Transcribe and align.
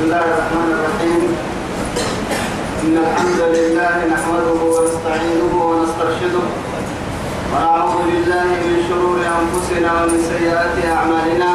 الله 0.00 0.24
الرحمن 0.32 0.68
الرحيم. 0.76 1.22
إن 2.84 2.94
الحمد 3.06 3.40
لله 3.56 3.94
نحمده 4.14 4.60
ونستعينه 4.74 5.52
ونسترشده. 5.70 6.44
ونعوذ 7.52 7.96
بالله 8.08 8.48
من 8.68 8.76
شرور 8.88 9.18
أنفسنا 9.40 9.90
ومن 9.98 10.18
سيئات 10.32 10.76
أعمالنا. 10.96 11.52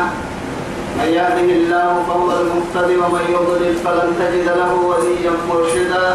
من 0.97 1.09
يهده 1.19 1.49
الله 1.59 1.89
فهو 2.07 2.29
المهتدي 2.41 2.95
ومن 3.01 3.25
يضلل 3.35 3.75
فلن 3.85 4.09
تجد 4.21 4.47
له 4.61 4.71
وليا 4.89 5.33
مرشدا. 5.49 6.07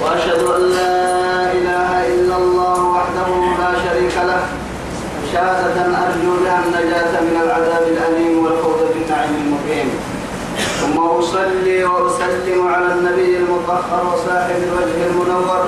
وأشهد 0.00 0.42
أن 0.56 0.62
لا 0.78 0.96
إله 1.58 1.90
إلا 2.14 2.36
الله 2.42 2.78
وحده 2.96 3.28
لا 3.62 3.72
شريك 3.84 4.16
له. 4.30 4.42
شهادة 5.32 5.78
أرجو 6.04 6.32
بها 6.44 6.58
النجاة 6.64 7.12
من 7.28 7.36
العذاب 7.44 7.84
الأليم 7.94 8.34
والفوز 8.44 8.80
بالنعيم 8.92 9.34
المقيم. 9.44 9.90
ثم 10.98 11.06
أصلي 11.06 11.84
وأسلم 11.84 12.68
على 12.74 12.92
النبي 12.92 13.36
المطهر 13.36 14.02
وصاحب 14.06 14.56
الوجه 14.68 15.06
المنور 15.10 15.64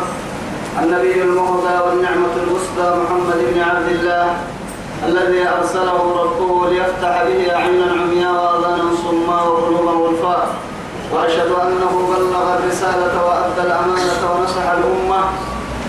النبي 0.82 1.22
المهدى 1.22 1.77
والنعمة 1.86 2.34
الوسطى 2.42 2.96
محمد 3.02 3.38
بن 3.55 3.60
عبد 3.60 3.88
الله 3.88 4.36
الذي 5.08 5.48
أرسله 5.48 6.22
ربه 6.22 6.70
ليفتح 6.70 7.22
به 7.24 7.56
عينا 7.56 7.92
عمياء 7.92 8.32
وآذانا 8.32 8.91
صما 9.05 9.42
وقلوبا 9.42 9.91
غلفاء. 9.91 10.48
وأشهد 11.12 11.50
أنه 11.62 11.92
بلغ 12.16 12.58
الرسالة 12.58 13.14
وأدى 13.27 13.62
الأمانة 13.66 14.20
ونصح 14.30 14.66
الأمة 14.78 15.20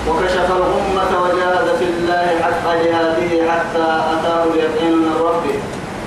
وكشف 0.10 0.52
الأمة 0.52 1.22
وجاهد 1.24 1.68
في 1.80 1.86
الله 1.86 2.28
حق 2.42 2.66
جهاده 2.74 3.52
حتى 3.52 3.88
أتاه 4.14 4.44
اليقين 4.44 4.98
من 4.98 5.16
ربه. 5.20 5.58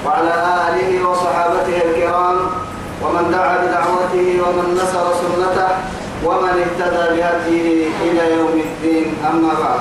وعلى 0.06 0.34
آله 0.68 1.08
وصحابته 1.08 1.76
الكرام 1.84 2.63
ومن 3.04 3.30
دعا 3.30 3.56
بدعوته 3.62 4.26
ومن 4.44 4.66
نصر 4.80 5.04
سنته 5.22 5.68
ومن 6.24 6.54
اهتدى 6.64 7.04
بهديه 7.16 7.88
إلى 8.02 8.34
يوم 8.36 8.62
الدين. 8.66 9.14
أما 9.30 9.52
بعد 9.62 9.80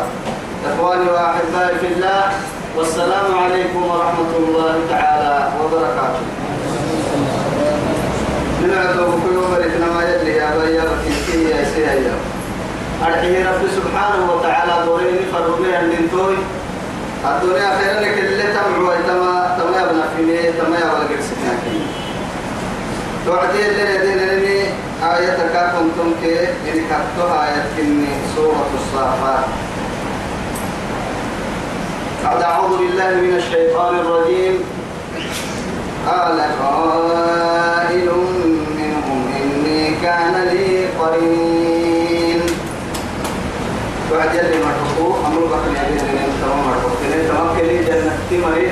إخواني 0.69 1.09
وأحبائي 1.09 1.79
في 1.79 1.87
الله 1.87 2.23
والسلام 2.77 3.37
عليكم 3.43 3.81
ورحمة 3.85 4.31
الله 4.39 4.75
تعالى 4.89 5.49
وبركاته. 5.63 6.25
نلعب 8.63 8.95
في 8.95 9.33
يوم 9.33 9.51
ما 9.95 10.03
يدري 10.09 10.35
يا 10.35 10.49
بيا 10.59 10.83
بكي 10.83 11.43
يا 11.49 11.63
سيدي. 11.75 12.11
أرحيه 13.07 13.49
رب 13.49 13.63
سبحانه 13.77 14.31
وتعالى 14.31 14.85
دورين 14.85 15.19
فرمي 15.33 15.75
عند 15.75 15.93
توي. 16.11 16.37
الدنيا 17.23 17.69
خير 17.79 17.99
لك 17.99 18.17
اللي 18.19 18.43
تمعوا 18.43 18.95
تما 19.07 19.57
تما 19.57 19.81
يبنى 19.81 20.03
فيني 20.15 20.51
تما 20.51 20.75
يبنى 20.77 21.05
قرسنا 21.09 21.51
اللي 23.69 23.97
ندين 23.97 24.17
لني 24.17 24.59
آية 25.03 25.37
كنتم 25.71 26.13
كي 26.21 26.39
إن 26.43 26.79
كتوها 26.89 27.47
آية 27.47 27.63
كني 27.77 28.07
سورة 28.35 28.69
الصافات. 28.75 29.45
بعد 32.23 32.41
أعوذ 32.41 32.77
بالله 32.77 33.09
من 33.09 33.35
الشيطان 33.35 33.95
الرجيم. 33.95 34.63
قال 36.07 36.39
قائل 36.61 38.09
منهم 38.77 39.33
إني 39.41 39.95
كان 40.03 40.47
لي 40.51 40.87
قرين. 40.99 42.41
بعد 44.11 44.35
يلي 44.35 44.57
مرحبو 44.65 45.15
أمر 45.27 45.39
بكر 45.39 45.69
يلي 45.69 45.99
لنين 46.01 46.31
تمام 46.41 46.63
لنين 47.03 47.27
تمام 47.27 47.47
كلي 47.57 47.77
جنة 47.83 48.17
تمري 48.29 48.71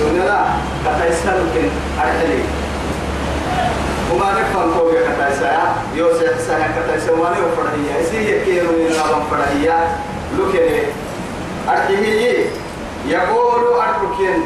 دون 0.00 0.26
لا 0.26 0.40
بتايسر 0.84 1.38
كن 1.54 1.68
أرحلي 1.98 2.42
وما 4.12 4.32
نفهم 4.40 4.74
كوجا 4.78 5.00
كتايسر 5.00 5.46
يوسف 5.94 6.40
سنة 6.46 6.68
كتايسر 6.76 7.12
وأنا 7.12 7.36
وفرهية 7.36 8.00
إسي 8.02 8.30
يكيرو 8.32 8.68
من 8.68 8.96
رابم 8.98 9.22
فرهية 9.30 9.78
لكني 10.38 10.82
أرحيه 11.68 12.44
يقول 13.08 13.62
أرحكين 13.76 14.42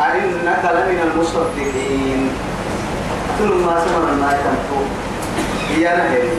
أئنك 0.00 0.64
لمن 0.64 1.10
المصدقين. 1.12 2.30
كل 3.38 3.54
ما 3.54 3.84
سمعنا 3.84 4.16
ما 4.16 4.32
يتنفو. 4.32 4.80
هي 5.70 5.84
نهري. 5.84 6.36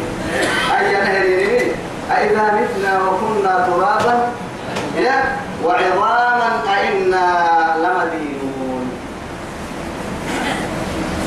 أي 0.79 0.91
نهري 0.91 1.71
أئذا 2.11 2.43
متنا 2.53 2.99
وكنا 3.01 3.67
ترابا 3.67 4.31
وعظاما 5.65 6.49
أئنا 6.77 7.27
لمدينون. 7.83 8.83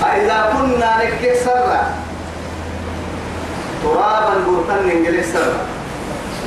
أئذا 0.04 0.38
كنا 0.52 0.90
نكك 0.98 1.34
سرا 1.44 1.82
ترابا 3.82 4.34
برتن 4.46 4.90
انجلس 4.90 5.32
سرا. 5.32 5.62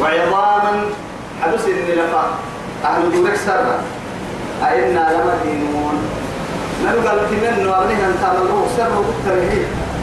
وعظاما 0.01 0.73
حدث 1.41 1.65
إني 1.65 1.95
لفا 1.95 2.25
أهل 2.85 3.11
دورك 3.11 3.35
سرا. 3.35 3.77
أئنا 4.63 5.03
لمدينون. 5.15 5.95
نلقى 6.83 7.13
التمن 7.13 7.67
وأبنها 7.67 8.07
أن 8.07 8.15
تعملوه 8.21 8.67
سر 8.77 8.91
وقتله 8.91 9.55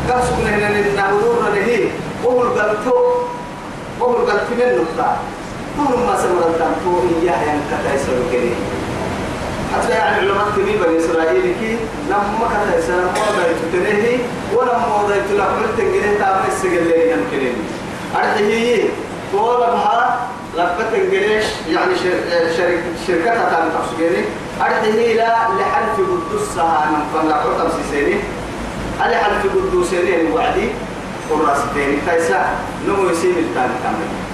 كاسكنا 0.09 0.51
هنا 0.57 0.69
نهدور 0.97 1.43
له 1.55 1.91
وهو 2.25 2.43
القلتو 2.43 2.99
وهو 4.01 4.17
القلت 4.17 4.49
من 4.51 4.69
نقطة 4.81 5.17
كل 5.77 5.93
ما 6.07 6.17
سمر 6.23 6.47
التنتو 6.51 6.93
إياه 7.23 7.43
ينكتا 7.43 7.95
يسر 7.95 8.19
كريم 8.33 8.55
حتى 9.75 9.93
يعني 9.93 10.17
علماء 10.17 10.47
كبير 10.57 10.77
بني 10.87 10.99
إسرائيل 10.99 11.55
كي 11.61 11.77
لما 12.11 12.47
كتا 12.51 12.79
يسر 12.79 13.03
موضع 13.03 13.45
تتنهي 13.63 14.17
ولما 14.55 14.87
موضع 14.89 15.15
تلقل 15.31 15.77
تنجري 15.79 16.15
تابع 16.19 16.45
السجل 16.49 16.85
لي 16.89 17.11
ينكرين 17.11 17.55
أرحيه 18.17 18.85
طول 19.33 19.57
بها 19.57 20.21
لقد 20.57 20.93
تنجري 20.93 21.41
يعني 21.71 21.95
شركة 22.57 22.81
شركتها 23.07 23.51
تابع 23.51 23.69
تحسجيني 23.79 24.25
أرحيه 24.61 25.15
لا 25.15 25.37
لحلف 25.59 25.97
قدسها 26.33 26.91
من 26.91 27.03
فنلا 27.15 27.35
حطم 27.35 27.69
سيسيني 27.77 28.17
على 29.01 29.17
حلف 29.17 29.47
قدوسيني 29.57 30.33
وعدي 30.33 30.69
قراستين 31.31 31.99
كيسا 32.09 32.49
نمو 32.89 33.11
يسيب 33.11 33.39
التاني 33.39 33.75
كامل 33.83 34.30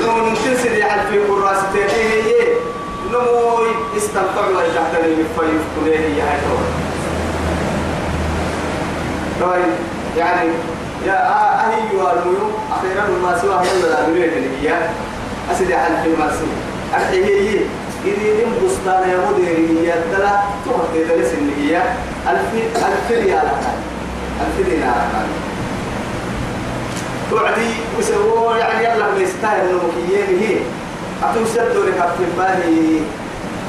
نمو 0.00 0.28
ننتسل 0.28 0.78
يحل 0.78 1.00
في 1.10 1.18
قراستين 1.18 1.88
هي 1.88 2.46
نمو 3.12 3.58
استمتع 3.96 4.46
وجهتني 4.48 5.14
بفايف 5.14 5.62
كليه 5.80 5.98
هي 5.98 6.20
هاي 6.22 6.38
طيب 9.40 9.72
يعني 10.16 10.50
يا 11.06 11.18
أهي 11.66 11.90
الميوم 11.90 12.52
أخيرا 12.72 13.04
ما 13.22 13.38
سوى 13.38 13.54
هي 13.54 13.84
ولا 13.84 14.06
بنيه 14.06 14.70
هي 14.70 14.78
أسد 15.52 15.72
حل 15.72 16.02
في 16.04 16.22
أرحيه 16.94 17.24
هي 17.24 17.58
إذا 18.04 18.66
بستان 18.66 19.10
يا 19.10 19.18
مدير 19.30 19.56
هي 19.56 19.92
تلا 20.12 20.40
تهدي 20.64 21.04
درس 21.04 21.32
اللي 21.38 21.52
هي. 21.76 21.82
ألف 22.30 22.54
ألف 22.76 23.10
ريال. 23.10 23.48
ألف 24.40 24.68
دينار 24.70 25.06
توعدي 27.32 27.70
وسووا 27.98 28.56
يعني 28.56 28.84
يلا 28.84 29.06
بيستاهل 29.18 29.68
إنه 29.68 29.80
مكيين 29.88 30.40
هي. 30.40 30.56
أتو 31.22 31.44
سدوا 31.44 31.84
لك 31.86 32.00
في 32.18 32.24
بالي. 32.38 33.00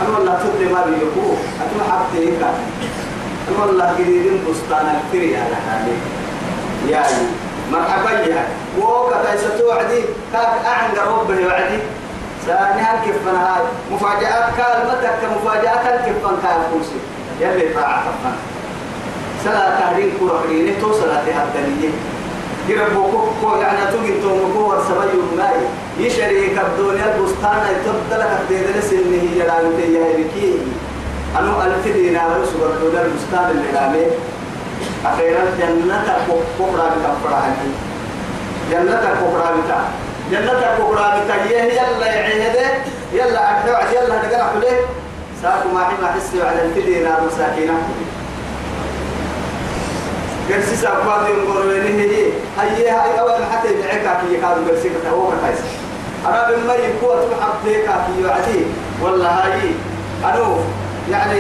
أنا 0.01 0.18
والله 0.18 0.39
تدري 0.44 0.74
ما 0.74 0.81
بيجوا 0.86 1.36
أتو 1.62 1.92
حبتي 1.92 2.27
هيك 2.27 2.42
أنا 3.48 3.65
والله 3.65 3.86
قريبين 3.86 4.39
بستان 4.50 4.86
ألف 4.95 5.13
ريال 5.13 5.51
يعني 6.89 7.24
مرحبا 7.71 8.12
يا 8.12 8.48
وكذا 8.80 9.31
ستوعدي 9.38 10.01
كاك 10.33 10.65
أعند 10.65 10.98
ربه 11.00 11.48
وعدي. 11.48 11.80
ثاني 12.45 12.81
هالكيف 12.81 13.15
من 13.25 13.36
هاي. 13.36 13.63
مفاجآت 13.92 14.45
كلمتك 14.57 15.13
كمفاجآت 15.21 15.86
هالكيف 15.86 16.18
من 16.25 16.38
كان 16.44 16.62
كوسي 16.74 17.00
يلي 17.42 17.74
طاعة 17.74 18.04
سلا 19.44 19.80
تهرين 19.80 20.12
كورا 20.19 20.39
حريني. 20.39 20.71
تو 20.81 20.94
سلا 20.94 21.18
تهدنية 21.25 21.89
يربوكو 22.68 23.18
كو 23.42 23.56
يعني 23.62 23.77
تجي 23.92 24.21
تومكو 24.21 24.60
ورسبي 24.69 25.19
الماي 25.31 25.56
يشري 26.00 26.48
كبدوني 26.56 27.01
البستان 27.06 27.62
يتبدل 27.71 28.24
كبدل 28.24 28.83
سنه 28.83 29.24
يلعب 29.36 29.63
تيا 29.77 30.07
بكي 30.18 30.57
أنو 31.39 31.62
ألف 31.62 31.88
دينار 31.88 32.45
سبر 32.54 32.71
دولار 32.81 33.06
البستان 33.06 33.51
اللي 33.51 33.80
رامي 33.80 34.06
أخيرا 35.06 35.44
جنة 35.60 36.04
كبرى 36.60 36.88
بكبرى 36.95 37.44
جنة 38.71 39.01
كبرى 39.19 39.50
بتا 39.57 39.80
جنة 40.31 40.62
كبرى 40.77 41.13
بتا 41.19 41.36
يلا 41.56 42.06
يعيده 42.06 42.69
يلا 43.13 43.44
أحوع 43.51 43.92
يلا 43.92 44.15
نقرأ 44.15 44.44
عليه 44.56 44.80
ساكو 45.42 45.69
ما 45.74 45.83
حما 45.83 46.07
حسي 46.07 46.44
على 46.44 46.65
الفدينا 46.65 47.19
مساكينة 47.27 47.74
قرسي 50.49 50.75
ساكوات 50.75 51.29
ينقر 51.29 51.67
وينه 51.67 51.87
هي 51.87 52.31
هي 52.77 52.89
هاي 52.89 53.19
أول 53.19 53.31
حتى 53.51 53.67
يدعيك 53.67 54.01
كي 54.03 54.33
يكادوا 54.33 54.67
قرسي 54.67 54.89
كتاوه 54.89 55.33
كتايس 55.37 55.59
أنا 56.25 56.51
بما 56.51 56.73
يكوى 56.73 57.15
تبحث 57.15 57.65
ليك 57.65 57.85
كي 57.85 58.27
يعدي 58.27 58.65
والله 59.01 59.27
هاي 59.27 59.71
أنو 60.25 60.55
يعني 61.11 61.39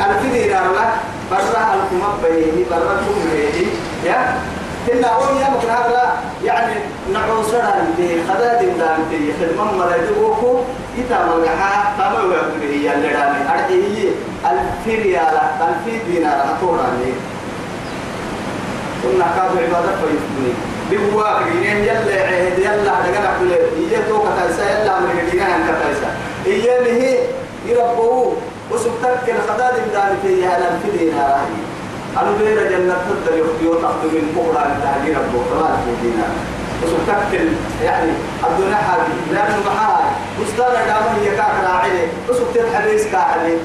الفدينا 0.00 0.54
لا 0.54 0.92
برا 1.30 1.74
الكم 1.74 2.02
بيه 2.22 2.64
برا 2.70 2.92
الكم 2.92 3.30
بيه 3.32 3.66
يا؟ 4.10 4.40
هنا 4.88 5.08
أول 5.08 5.36
يوم 5.42 5.60
كنا 5.62 5.74
هذا 5.74 6.16
يعني 6.44 6.74
نعوسنا 7.12 7.84
دي 7.96 8.08
خداد 8.28 8.78
دام 8.78 8.98
دي 9.10 9.32
خدمة 9.40 9.64
مريضوكو 9.72 10.60
إذا 10.98 11.18
ما 11.18 11.44
جها 11.44 11.94
تما 11.98 12.18
يقول 12.18 12.70
هي 12.70 12.94
اللي 12.94 13.08
دامي 13.08 13.40
أرجعي 13.52 14.08
ألف 14.46 14.86
ريال 14.86 15.38
ألف 15.60 16.04
دينار 16.06 16.44
أتوراني. 16.56 17.12
كنا 19.02 19.26
كادو 19.36 19.58
عبادة 19.58 19.92
فيفني 20.00 20.52
بقوا 20.90 21.38
كرينين 21.44 21.84
يلا 21.84 22.22
عهد 22.22 22.58
يلا 22.58 22.84
دعنا 22.84 23.38
كل 23.40 23.52
إيه 23.52 23.98
تو 24.08 24.18
كتايسا 24.18 24.82
يلا 24.82 24.94
كرينين 25.12 25.46
هم 25.46 25.62
كتايسا 25.68 26.10
إيه 26.46 26.78
اللي 26.78 27.02
هي 27.02 27.18
يربوه. 27.66 28.36
وسبتك 28.70 29.26
الخداد 29.28 29.74
دام 29.92 30.16
دي 30.24 30.46
على 30.46 30.64
ألف 30.68 30.98
دينار. 30.98 31.38
أنا 32.20 32.30
بين 32.38 32.56
جنة 32.72 32.96
تقدر 33.08 33.38
يخطيو 33.38 33.74
تأخذ 33.74 34.10
من 34.14 34.26
بكرة 34.36 34.62
التهجير 34.72 35.16
البكرة 35.20 35.78
في 35.84 35.90
دينا 36.02 36.26
وسبتكل 36.82 37.48
يعني 37.84 38.10
الدنيا 38.46 38.76
حاجة. 38.76 39.02
لأنه 39.32 39.56
محاها 39.66 40.10
مستانا 40.40 40.86
دامه 40.86 41.12
هي 41.22 41.30
كاكرا 41.30 41.72
عيني. 41.82 42.06
وسبتت 42.28 42.66
حديث 42.74 43.12
كاحلي 43.12 43.56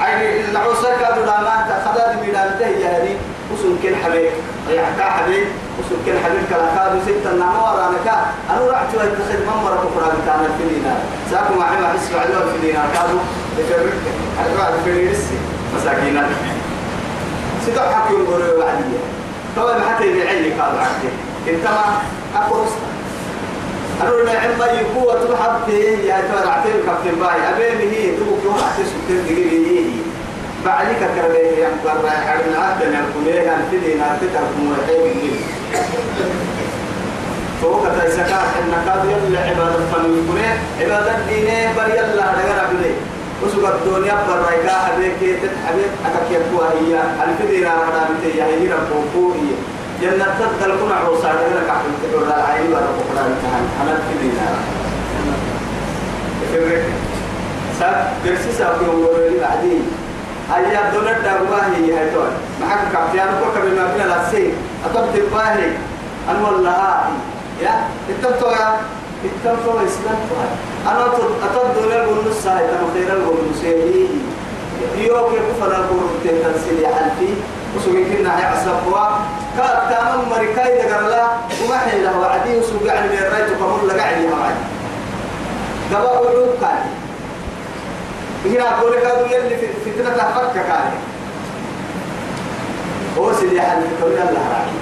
عيني 0.00 0.50
العوصة 0.50 0.88
كادوا 1.00 1.26
داما. 1.26 1.82
خداد 1.84 2.20
ميلان 2.26 2.56
تهي 2.58 2.84
هذه 2.84 3.16
وسن 3.52 3.76
كل 3.82 3.96
حبيب. 4.04 4.32
يعني 4.70 4.96
كا 4.98 5.04
حبيب 5.04 5.46
وسن 5.78 5.96
كل 6.06 6.18
حبيب 6.24 6.42
كلا 6.50 6.74
كادوا 6.76 7.00
ستة 7.06 7.32
نعم 7.38 7.56
ورانا 7.62 7.98
كا 8.04 8.16
أنا 8.50 8.70
رحت 8.70 8.94
واتخذ 8.94 9.40
ممرة 9.46 9.76
بكرة 9.84 10.12
بتاعنا 10.22 10.48
في 10.58 10.74
دينا 10.74 10.94
ساكو 11.30 11.54
ما 11.54 11.64
حما 11.64 11.88
حس 11.88 12.06
بعدها 12.14 12.52
في 12.52 12.66
دينا 12.66 12.84
كادوا 12.94 13.20
لفرق 13.58 13.92
الوعد 14.46 14.72
في 14.84 15.14
مساكينات 15.76 16.26
سيدو 17.66 17.80
حكي 17.80 18.14
يقول 18.14 18.42
وعدية 18.58 19.02
طبعا 19.56 19.80
حتى 19.88 20.18
يعيني 20.18 20.50
قال 20.50 20.78
عكي 20.78 21.10
إنت 21.48 21.64
ما 21.64 21.98
أقرص 22.36 22.72
أنا 24.02 24.10
ما 24.10 24.30
عم 24.38 24.76
يقوى 24.76 25.20
تبحث 25.20 25.68
يا 26.04 26.20
ترى 26.28 26.50
عتيب 26.50 26.72
كابتن 26.86 27.18
باي. 27.20 27.40
أبين 27.50 27.90
هي 27.90 28.10
دوك 28.10 28.38
يوم 28.44 28.54
أحسس 28.54 28.88
ستين 29.04 29.24
دقيقة. 29.24 29.90
بعدك 30.64 30.98
كربيه 31.16 31.62
يا 31.62 31.68
مقرر 31.84 32.10
حرنا 32.10 32.58
عدنا 32.58 33.04
الكلية 33.04 33.50
عن 33.50 33.68
تدينا 33.72 34.18
تترك 34.20 34.50
مرحيب 34.62 35.12
الليل 35.12 35.40
فوق 37.62 37.88
تيسكا 38.00 38.40
إن 38.58 38.72
كاد 38.86 39.04
يلا 39.04 39.40
عبادة 39.40 39.86
فنون 39.92 40.38
عبادة 40.80 41.12
دينه 41.28 41.72
بر 41.76 41.88
يلا 41.94 42.24
ليه 42.82 43.15
وسوق 43.42 43.68
الدنيا 43.74 44.14
برايكا 44.28 44.72
حبيك 44.86 45.16
تتحبيك 45.42 45.90
أكاك 46.06 46.28
يكوا 46.30 46.64
هي. 46.74 46.92
الفدينا 47.24 47.70
رمضا 47.74 48.08
بتي 48.18 48.42
هي 48.42 48.72
ربوكو 48.72 49.32
هي. 49.32 49.50
جنة 50.02 50.26
تدل 50.38 50.72
كنا 50.80 50.94
عوصا 50.94 51.28
لك 51.32 51.70
عقل 51.70 51.90
تقول 52.02 52.22
العين 52.28 52.72
ورب 52.72 52.96
قرآن 53.08 53.32
كهان 53.42 53.64
أنا 53.82 53.92
الفدينا 53.98 54.46
فرق 56.52 56.82
ساب 57.80 58.12
برسي 58.24 58.52
ساب 58.58 58.74
يوم 58.86 59.00
ورولي 59.00 59.38
بعدين 59.40 59.82
هيا 60.52 60.80
الدنيا 60.88 61.18
دعوة 61.24 61.60
هي 61.76 61.98
هاي 61.98 62.10
تون 62.10 62.30
معك 62.60 62.78
كابتن 62.92 63.30
كوكا 63.40 63.60
بما 63.64 63.88
فينا 63.92 64.22
لسين 64.28 64.52
أطب 64.84 65.04
تباهي 65.14 65.68
أن 66.30 66.42
والله 66.44 66.98
يا 67.62 67.74
اتبتوا 68.10 68.52
يا 69.26 69.30
اتبتوا 69.52 69.74
إسلام 69.86 70.18
فهد. 70.30 70.52
أنا 70.86 71.06
أتد 71.46 71.84
ولا 71.86 72.06
بنص 72.06 72.42
ساعة 72.44 72.58
أنا 72.58 72.86
خير 72.94 73.12
البنص 73.12 73.64
يهيه 73.64 74.08
يوم 75.06 75.32
يكفر 75.34 75.66
البنص 75.76 76.12
تنسل 76.24 76.82
يحلفي 76.82 77.34
وسوي 77.76 78.04
كنا 78.04 78.38
هي 78.40 78.44
عصبوا 78.44 79.06
كات 79.56 79.78
تمام 79.90 80.28
مريكاي 80.30 80.82
دقرلا 80.82 81.26
وما 81.64 81.78
حيله 81.78 82.18
وعدي 82.18 82.58
وسوي 82.58 82.88
يعني 82.88 83.08
من 83.08 83.18
الرجل 83.18 83.54
كمر 83.54 83.80
لقى 83.86 84.00
عليه 84.00 84.28
معي 84.28 84.54
دبا 85.90 86.10
وعود 86.18 86.58
كان. 86.60 86.86
هنا 88.44 88.78
أقول 88.78 88.92
لك 88.92 89.04
هذا 89.04 89.26
في 89.48 89.90
فتنة 89.90 90.10
فك 90.14 90.52
كان. 90.54 90.90
هو 93.18 93.32
سيدي 93.32 93.60
حلف 93.60 93.86
كل 94.02 94.08
الله 94.08 94.44
راعي 94.52 94.76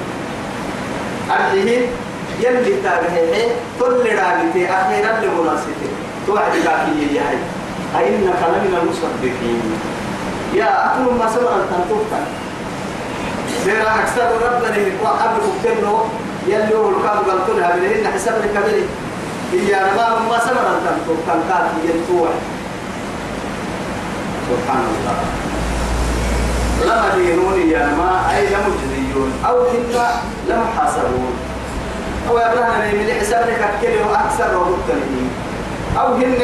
أرجيه 1.41 1.87
يلي 2.41 2.83
تاغيه 2.83 3.47
كل 3.81 4.05
راغتي 4.19 4.71
أخيرا 4.71 5.13
لمناسبته 5.23 5.91
توعد 6.27 6.53
باكي 6.53 7.15
يا 7.15 7.23
هاي 7.23 7.39
أئنك 7.97 8.41
لمن 8.53 8.79
المصدقين. 8.83 9.63
يا 10.55 10.87
أكل 10.87 11.15
ما 11.19 11.27
سمع 11.35 11.51
تنتوفا 11.71 12.21
سيرا 13.65 13.91
أكثر 14.03 14.29
ربنا 14.47 14.79
وقبل 15.03 15.43
كتنه 15.65 16.05
يلي 16.47 16.75
هو 16.75 16.89
الكاب 16.89 17.19
قلتلها 17.29 17.77
بلهن 17.77 18.13
حساب 18.15 18.35
الكبير 18.45 18.87
هي 19.53 19.75
أنا 19.75 20.19
ما 20.31 20.39
سمع 20.39 20.65
تنتوفا 20.85 21.35
كاتي 21.49 21.79
ينتوع 21.85 22.29
سبحان 24.51 24.85
الله. 24.95 25.17
لما 26.85 27.09
دينون 27.17 27.71
يا 27.71 27.87
ما 27.87 28.37
أي 28.37 28.47
لمجزيون 28.47 29.33
أو 29.47 29.57
هن 29.67 29.97
لم 30.49 30.63
أو 32.29 32.39
يبرهن 32.39 32.95
من 32.95 33.15
حسابك 33.21 33.61
كل 33.81 34.15
أكثر 34.15 34.59
ومتنين 34.59 35.31
أو 35.99 36.15
هن 36.15 36.39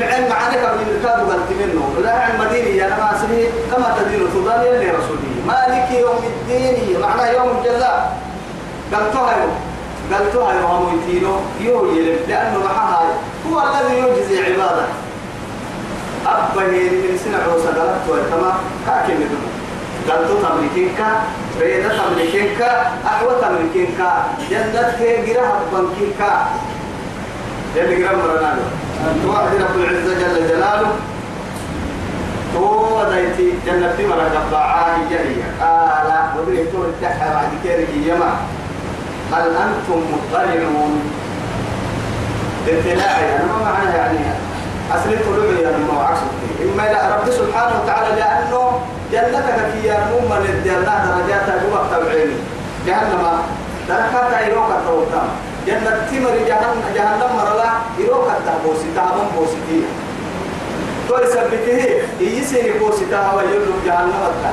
معن 0.00 0.28
معانك 0.30 0.64
من 0.78 0.86
الكاد 0.96 1.20
قلت 1.20 1.50
منه. 1.60 1.94
لا 2.04 2.12
عن 2.12 2.38
مديني 2.40 2.76
يا 2.76 2.88
ما 2.88 3.16
اسمه 3.16 3.44
كما 3.70 3.96
تدين 3.98 4.20
تضال 4.34 4.66
يلي 4.66 4.90
رسولي. 4.90 5.30
مالك 5.46 5.90
يوم 6.00 6.18
الدين 6.24 7.00
معنى 7.00 7.36
يوم 7.36 7.58
الجزاء. 7.58 8.18
قلتها 8.94 9.36
يوم 9.36 9.54
قلتها 10.12 10.52
يوم 10.60 11.00
يتينو 11.02 11.36
يو 11.60 11.92
يلم 11.92 12.18
لأنه 12.28 12.58
معها 12.64 13.02
هو 13.50 13.62
الذي 13.62 13.98
يجزي 13.98 14.44
عباده. 14.44 14.86
أبا 16.26 16.62
هي 16.62 16.90
من 16.90 17.20
سنة 17.24 17.38
عوسى 17.52 17.66
قالت 17.66 18.08
ويتما 18.08 18.54
كاكي 18.86 19.14
منه. 19.14 19.57
قلتو 20.10 20.34
تملكينك 20.42 21.00
ريدة 21.60 21.88
تملكينك 21.98 22.62
أحوى 23.06 23.32
تملكينك 23.42 24.00
كي 24.98 25.32
قراها 25.32 25.60
تبنكينك 25.72 26.20
يلي 27.76 28.04
قرام 28.04 28.18
مرنانو 28.18 28.62
توعد 29.24 29.54
رب 29.54 29.76
العزة 29.80 30.14
جل 30.14 30.48
جلاله 30.48 30.90
هو 32.56 33.04
دايتي 33.04 33.52
جنة 33.66 33.92
في 33.96 34.06
مرة 34.06 34.30
قبعاه 34.50 34.96
جريا 35.10 35.48
قال 35.60 36.38
ودري 36.38 36.64
تو 36.64 36.84
التحى 36.84 37.30
بعد 37.34 37.48
كيري 37.62 38.08
يما 38.08 38.36
هل 39.32 39.42
أنتم 39.42 40.02
مطلعون؟ 40.12 41.12
اطلاعي 42.68 43.36
أنا 43.36 43.44
ما 43.46 43.64
معنى 43.64 43.96
يعني 43.96 44.18
أصلي 44.92 45.16
طلوعي 45.16 45.68
أنا 45.68 45.78
ما 45.78 46.02
عكس 46.02 46.18
إما 46.62 46.90
إلى 46.90 47.14
رب 47.14 47.30
سبحانه 47.30 47.82
وتعالى 47.82 48.16
لأنه 48.16 48.80
جنتك 49.12 49.58
في 49.72 49.88
يا 49.88 49.98
مؤمن 50.10 50.44
الدنيا 50.48 51.00
درجات 51.04 51.48
جوا 51.62 51.80
تبعين 51.92 52.32
جهنم. 52.86 53.24
دركات 53.88 54.32
أيروك 54.32 54.70
التوتام 54.78 55.28
جنة 55.66 55.90
تمر 56.10 56.34
جهنم 56.48 56.82
جهنم 56.94 57.30
مرلا 57.36 57.70
يروك 57.98 58.28
التهبوسي 58.36 58.88
تهبون 58.96 59.28
بوسيتي 59.36 59.80
تو 61.08 61.14
يثبته 61.18 61.80
يسيني 62.20 62.70
بوسي 62.78 63.04
تهوا 63.10 63.42
يلو 63.42 63.72
جهنم 63.86 64.22
التا 64.30 64.52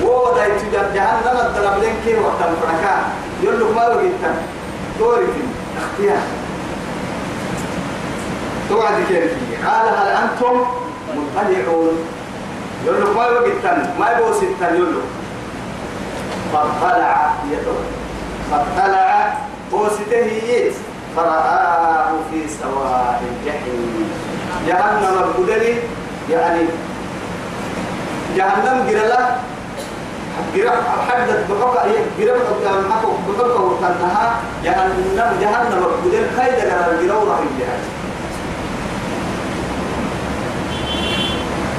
wo 0.00 0.32
da 0.32 0.48
itu 0.48 0.64
jahannam 0.72 1.52
dalam 1.52 1.76
lengke 1.76 2.16
waktu 2.16 2.56
mereka 2.56 3.12
yuluk 3.44 3.70
malu 3.76 4.00
kita 4.00 4.32
torikin 4.96 5.46
اختيار. 5.80 6.24
توعد 8.68 8.94
كيف 9.08 9.32
قال 9.66 9.86
هل 9.88 10.08
أنتم 10.22 10.64
مطلعون 11.16 11.96
يقول 12.86 13.14
ما 13.16 13.24
يوقف 13.26 13.64
ما 14.00 14.10
يبغى 14.10 14.32
ستة 14.34 14.68
يقول 14.74 14.94
فطلع 16.52 17.30
يدور 17.52 17.84
فطلع 18.50 19.34
بوسته 19.72 20.72
فرآه 21.16 22.10
في 22.30 22.48
سواء 22.62 23.22
الجحيم 23.30 24.10
جهنم 24.66 25.18
القدري 25.18 25.78
يعني 26.30 26.62
جهنم 28.36 28.86
جرلا 28.90 29.36
جرا 30.54 30.72
حدد 31.08 31.46
بحكا 31.50 31.88
جرا 32.18 32.38
بحكا 32.38 32.88
محكو 32.88 33.12
بحكا 33.28 33.60
وكانها 33.60 34.40
جهنم 34.64 35.36
جهنم 35.40 35.86
بدل 36.04 36.26
خيد 36.36 36.54
جرا 36.68 37.02
جرا 37.02 37.14
وراح 37.14 37.38
الجهاد 37.38 37.80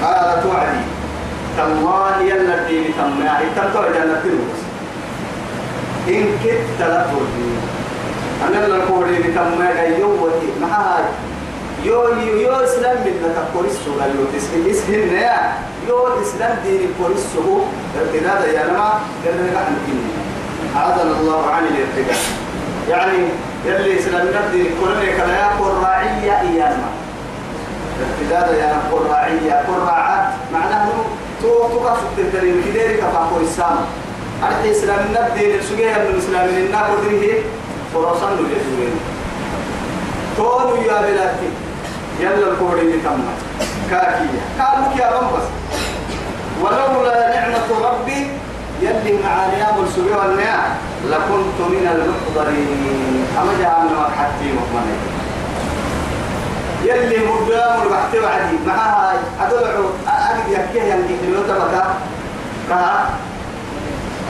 قال 0.03 0.43
توعدي 0.43 0.90
تالله 1.57 2.21
يلا 2.21 2.55
الدين 2.61 2.93
تما 2.97 3.39
تمتع 3.55 3.87
جنة 3.95 4.23
الوس 4.25 4.59
إن 6.07 6.25
كنت 6.43 6.67
تلفظ 6.79 7.31
أنا 8.47 8.65
لما 8.67 8.85
كوري 8.85 9.17
تما 9.23 9.67
جيوتي 9.87 10.47
معها 10.61 10.99
يو 11.83 12.07
يو 12.07 12.37
يو 12.37 12.53
إسلام 12.53 12.97
من 12.97 13.33
تكوريس 13.37 13.73
سوغا 13.85 14.05
يو 14.05 14.25
تسهل 14.33 14.69
إسهل 14.69 15.13
يا 15.13 15.53
يو 15.87 16.21
إسلام 16.21 16.57
دين 16.63 16.93
كوريس 16.99 17.23
سوغو 17.33 17.61
ارتداد 17.99 18.53
يا 18.53 18.63
نما 18.67 18.89
قرنا 19.25 19.59
عن 19.59 19.75
كني 19.85 20.11
هذا 20.75 21.03
الله 21.19 21.45
عن 21.51 21.63
الارتداد 21.63 22.23
يعني 22.89 23.19
يلي 23.65 23.99
إسلام 23.99 24.27
دين 24.51 24.65
كورنا 24.79 25.05
كلا 25.17 25.35
يا 25.39 25.49
قراعية 25.59 26.41
إياما 26.41 26.89
ارتداد 28.01 28.57
يا 28.57 28.73
قراعية 28.91 29.63
قراعات 29.67 30.27
معناه 30.53 30.87
تو 31.41 31.67
تو 31.71 31.79
كاسو 31.83 32.05
تدري 32.17 32.51
كديري 32.63 32.97
كفا 32.97 33.29
كوريسام 33.33 33.77
أرتي 34.43 34.71
إسلام 34.71 34.99
دين 35.35 35.61
سوغي 35.69 35.85
من 35.85 36.17
إسلام 36.17 36.49
النا 36.49 36.81
قدره 36.83 37.23
فرصان 37.93 38.37
له 38.37 38.91
تونو 40.37 40.75
يا 40.75 41.01
بلاتي 41.01 41.49
يلا 42.19 42.51
الكوري 42.51 42.93
تم 43.03 43.21
كاكية 43.89 44.41
قالوا 44.59 44.93
يا 44.99 45.07
رمبس 45.19 45.45
ولولا 46.61 47.29
نعمة 47.35 47.69
ربي 47.89 48.27
يلي 48.81 49.13
معاني 49.23 49.63
أمر 49.69 49.85
سبيل 49.95 50.19
النعم 50.25 50.71
لكنت 51.11 51.59
من 51.59 51.85
المحضرين 51.93 53.25
أما 53.39 53.53
جاء 53.59 53.79
من 53.83 54.13
حتى 54.17 54.45
مؤمنين 54.45 55.20
يلي 56.85 57.17
مدام 57.17 57.81
البحث 57.83 58.15
وعدي 58.23 58.57
معها 58.67 59.13
أدلعوا 59.41 59.89
أجد 60.07 60.47
يكيه 60.49 60.83
ينجي 60.93 61.31
لو 61.33 61.41
تبكى 61.41 61.83
كها 62.69 63.09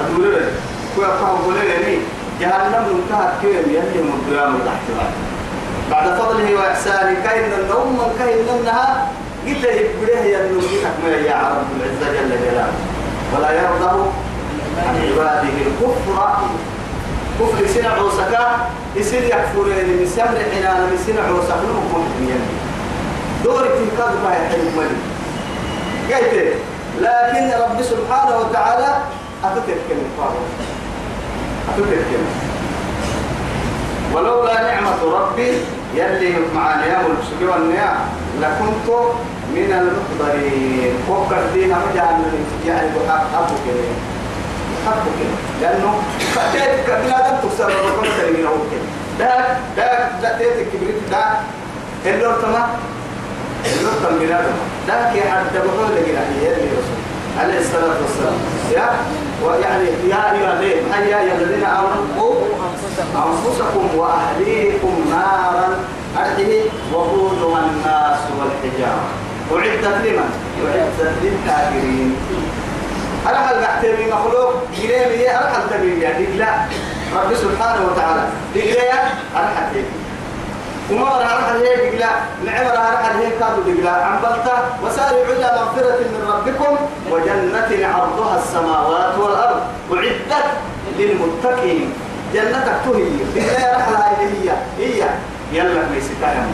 أدول 0.01 0.33
له 0.33 0.51
كوا 0.95 1.05
فهم 1.05 1.37
قولي 1.45 1.97
جهنم 2.39 2.85
انتهت 2.95 3.31
كيم 3.41 3.65
يلي 3.75 4.01
مدام 4.03 4.55
البحث 4.55 4.85
وعدي 4.97 5.21
بعد 5.91 6.19
فضله 6.19 6.55
وإحسانه 6.55 7.23
كاين 7.23 7.53
النوم 7.53 7.93
من 7.93 8.15
كاين 8.19 8.59
النها 8.59 9.07
قلت 9.47 9.63
يبريه 9.63 10.37
يا 10.37 10.51
نوجيك 10.51 10.83
ما 11.03 11.09
يا 11.09 11.51
رب 11.51 11.67
العزة 11.77 12.13
جل 12.13 12.29
جلاله. 12.29 12.73
ولا 13.35 13.51
يرضى 13.51 14.09
عن 14.77 14.95
عباده 14.95 15.49
الكفر. 15.67 16.37
كفر 17.39 17.67
سنة 17.67 17.89
عوسكا 17.89 18.69
يصير 18.95 19.23
يكفر 19.23 19.65
من 19.65 20.11
سمر 20.15 20.37
حنان 20.51 20.81
من 20.81 20.97
سنة 21.07 21.21
عوسكا 21.21 21.55
نمكم 21.55 22.29
يعني. 22.29 22.51
دورك 23.43 23.71
في 23.71 24.01
قد 24.01 24.13
ما 24.23 24.31
يحيي 24.31 24.61
ملي 24.77 25.11
قلت 26.15 26.53
لكن 27.01 27.61
رب 27.61 27.81
سبحانه 27.81 28.37
وتعالى 28.37 28.97
أتترك 29.43 29.87
الفارغ 29.91 30.45
أتترك 31.69 32.05
ولولا 34.13 34.61
نعمة 34.61 35.03
ربي 35.03 35.51
يلي 35.95 36.33
معنا 36.55 36.85
يا 36.85 37.01
والنيا 37.41 37.95
لكنت 38.41 38.87
من 39.55 39.71
المقدرين 39.81 40.93
فكر 41.07 41.41
دينا 41.53 41.77
مجال 41.91 42.33
يعني 42.67 42.87
بحق 42.89 43.37
أبو 43.37 43.55
كده 43.65 43.83
كده 45.19 45.33
لأنه 45.61 45.93
كتير 46.35 46.71
كبلا 46.87 47.29
دم 47.29 47.49
تكسر 47.49 47.67
وكل 47.67 48.07
تريمين 48.21 48.45
أبو 48.47 48.63
كده 48.71 48.85
ده 49.19 49.57
ده 49.77 50.09
ده 50.21 50.37
تيت 50.37 50.67
كبريت 50.73 50.95
ده 51.11 51.23
اللور 52.05 52.33
تما 52.33 52.67
اللور 53.65 53.93
تما 54.03 54.17
بلاد 54.19 54.45
ده 54.87 55.11
كي 55.13 55.21
حد 55.29 55.53
بقول 55.53 55.95
لك 55.95 56.07
يا 56.07 56.19
رسول. 56.71 57.01
عليه 57.39 57.59
الصلاة 57.59 57.95
والسلام. 58.01 58.37
يا 58.71 58.89
ويعني 59.45 59.85
يا 60.09 60.31
أيها 60.33 60.59
يا 61.21 61.33
الذين 61.35 61.63
آمنوا 61.63 62.05
أنفسكم 63.15 63.97
وأهليكم 63.97 64.93
نارا. 65.09 65.69
أرحيه 66.17 66.61
وقودها 66.93 67.59
الناس 67.59 68.19
والحجارة. 68.39 69.07
أعدت 69.51 69.85
لمن؟ 70.05 70.29
أعدت 70.67 71.13
للكافرين. 71.23 72.15
أرحل 73.27 73.61
بحتمي 73.61 74.05
مخلوق؟ 74.11 74.53
جريمي 74.77 75.29
أرحل 75.29 75.69
تبيني 75.69 76.01
يعني 76.01 76.25
لا. 76.25 76.53
رب 77.15 77.35
سبحانه 77.35 77.81
وتعالى. 77.91 78.23
دقلا 78.55 78.99
أرحل 79.35 79.69
تبيني 79.71 80.01
وما 80.91 81.21
أرحل 81.21 81.65
هيك 81.65 81.93
دقلا 81.93 82.11
نعم 82.45 82.65
أرحل 82.65 83.17
هيك 83.21 83.33
كادو 83.39 83.61
دقلا 83.61 84.05
عن 84.05 84.17
بلطة 84.19 84.57
وسارعوا 84.83 85.25
إلى 85.25 85.51
مغفرة 85.59 85.99
من 86.13 86.21
ربكم 86.33 86.77
وجنة 87.11 87.87
عرضها 87.87 88.39
السماوات 88.39 89.17
والأرض. 89.17 89.61
أعدت 89.91 90.45
للمتقين. 90.97 91.93
جنتك 92.33 92.75
تهي. 92.85 93.09
دقلا 93.35 93.77
رحل 93.77 93.95
هاي 93.95 94.25
هي 94.25 94.51
هي. 94.79 95.09
يلا 95.53 95.73
ما 95.73 95.97
يستاهل 95.97 96.47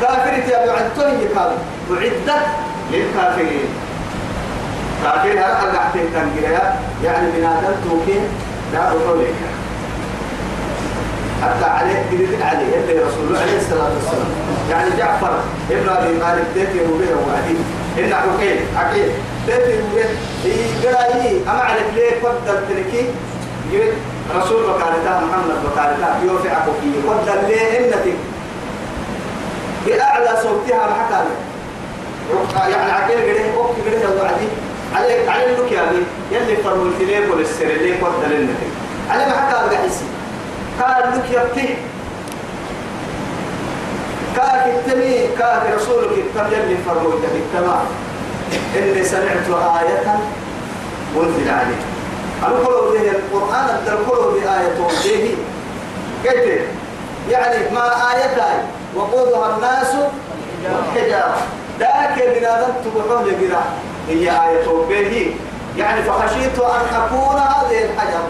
كافر 0.00 0.52
يا 0.52 0.66
بعد 0.66 0.90
تهي 0.96 1.28
كادو 1.34 1.56
أعدت 1.94 2.46
للكافرين. 2.90 3.68
كافر 5.04 5.32
هذا 5.32 5.54
حل 5.60 5.76
قاعدين 5.76 6.04
تنقلها 6.14 6.80
يعني 7.04 7.28
بنادم 7.36 7.74
توكين 7.88 8.22
لا 8.72 8.92
بطولك 8.94 9.34
حتى 11.42 11.64
عليه 11.64 11.96
قلت 12.10 12.42
عليه 12.42 12.76
اللي 12.76 13.02
رسول 13.02 13.24
الله 13.28 13.40
عليه 13.40 13.56
الصلاة 13.56 13.90
والسلام. 13.94 14.26
يعني 14.70 14.90
جعفر 14.98 15.38
ابن 15.70 15.88
أبي 15.88 16.20
طالب 16.20 16.44
تيتي 16.54 16.80
وبيه 16.80 17.14
وعدي 17.26 17.56
إن 17.98 18.12
عقيل 18.12 18.60
عقيل. 18.76 19.08
تيتي 19.46 19.82
وبيه 19.82 20.08
يقرأي 20.82 21.40
أما 21.48 21.60
عليك 21.60 21.84
ليه 21.94 22.10
قدر 22.22 22.58
تركي 22.68 23.06
رسول 24.36 24.62
بكارتها 24.62 25.20
محمد 25.20 25.54
بكارتها 25.64 26.18
يوفي 26.26 26.48
عقوكي 26.48 26.92
قدر 27.08 27.40
ليه 27.48 27.78
إنتك 27.86 28.14
بأعلى 29.86 30.38
صوتها 30.42 30.86
محكا 30.86 31.24
يعني 32.70 32.92
عقيل 32.92 33.18
قريه 33.18 33.54
أوكي 33.56 33.80
قريه 33.80 34.22
وعدي 34.22 34.48
عليك 34.94 35.28
على 35.28 35.52
لك 35.52 35.72
يا 35.72 35.82
أبي. 35.90 36.02
يلي 36.32 36.56
فرموا 36.56 36.84
التليب 36.84 37.30
والسر 37.30 37.66
اللي 37.66 37.92
قدر 37.92 38.36
إنتك 38.36 38.66
على 39.10 39.26
ما 39.26 39.32
حكى 39.32 39.76
بحسي 39.76 40.04
قال 40.80 41.18
لك 41.18 41.30
يبتي 41.30 41.76
كاك 44.36 44.66
التمي 44.66 45.28
كاك 45.38 45.62
رسولك 45.76 46.10
التم 46.18 46.46
يلي 46.52 46.76
فرموت 46.86 47.20
بالتمام 47.32 47.86
إني 48.76 49.04
سمعت 49.04 49.48
آية 49.80 50.18
أنزل 51.16 51.50
عليك. 51.50 51.82
القلوب 52.42 52.92
به 52.92 53.10
القرآن 53.10 53.78
القلوب 53.86 54.34
بآية 54.34 54.78
به 55.04 55.36
كيف 56.24 56.60
يعني 57.30 57.70
ما 57.74 58.12
آيتان 58.14 58.58
وقودها 58.96 59.56
الناس 59.56 59.94
والحجارة. 60.64 61.36
ذاك 61.80 62.14
بنادم 62.16 62.72
تبحون 62.84 63.24
لقراء 63.24 63.72
هي 64.08 64.30
آية 64.30 64.66
به 64.88 65.34
يعني 65.78 66.02
فخشيت 66.02 66.58
أن 66.58 66.94
أكون 67.02 67.36
هذه 67.40 67.84
الحجر. 67.84 68.24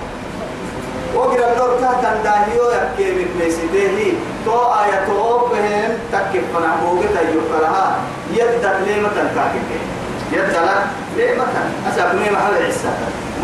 وقرا 1.15 1.53
الدور 1.53 1.79
تحت 1.83 2.05
داهيو 2.25 2.71
يكي 2.71 3.13
من 3.13 3.29
ميسيته 3.41 4.13
تو 4.47 4.53
آية 4.53 5.07
توبهم 5.07 5.91
تكف 6.13 6.45
فنحبوك 6.55 7.01
تيوك 7.01 7.61
لها. 7.63 7.97
يدك 8.33 8.77
ليه 8.87 9.01
متن 9.01 9.29
تاكك 9.35 9.71
يدك 10.33 10.57
ليه 11.17 11.35
متن 11.35 11.67
أسأكني 11.93 12.31
محل 12.31 12.55
عيسى 12.65 12.89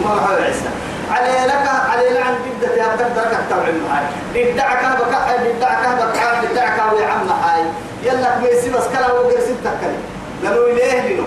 ما 0.05 0.15
محل 0.15 0.43
عيسى 0.43 0.71
علي 1.11 1.47
لك 1.47 1.69
علي 1.91 2.09
لعن 2.15 2.35
جدة 2.47 2.75
يا 2.75 2.97
تقدر 2.97 3.23
تتبع 3.23 3.73
معي 3.89 4.05
بدعك 4.35 4.85
بك 5.01 5.15
بدعك 5.57 5.89
بك 5.99 6.51
بدعك 6.51 6.93
ويعم 6.93 7.29
هاي 7.29 7.63
يلا 8.05 8.39
ميسي 8.39 8.71
بس 8.71 8.85
كلا 8.93 9.13
وقر 9.13 9.41
ستة 9.41 9.71
كلي 9.81 9.99
لأنه 10.43 10.57
إليه 10.67 11.15
لنو 11.15 11.25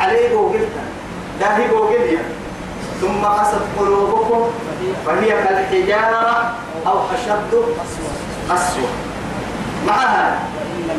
عليه 0.00 0.28
بوقلتا 0.34 0.84
داهي 1.40 1.68
بوقل 1.68 2.18
ثم 3.00 3.24
قست 3.24 3.60
قلوبكم 3.78 4.50
فهي 5.06 5.28
كالحجارة 5.28 6.52
أو 6.86 6.98
أشد 7.14 7.52
قسوة. 8.50 8.88
معها. 9.86 10.38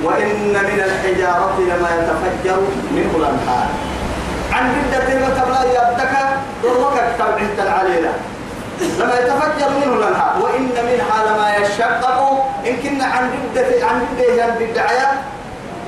وإن 0.03 0.53
من 0.53 0.79
الحجارة 0.85 1.55
لما 1.59 1.89
يتفجر 1.95 2.57
منه 2.91 3.11
الأنهار 3.15 3.67
عن 4.51 4.73
جدة 4.75 5.19
ما 5.19 5.29
تبلا 5.29 5.63
يبدك 5.63 6.13
ضربك 6.63 7.03
تبعت 7.19 7.67
العليلة 7.67 8.13
لما 8.99 9.13
يتفجر 9.19 9.69
منه 9.69 9.93
الأنهار 9.93 10.35
وإن 10.41 10.63
منها 10.63 11.25
لما 11.33 11.55
يشقق. 11.55 12.43
إن 12.67 12.77
كنا 12.83 13.05
عن 13.05 13.29
جدة 13.53 13.85
عن 13.85 14.05
جدة 14.17 14.43
عن 14.43 14.49
بدعية 14.59 15.21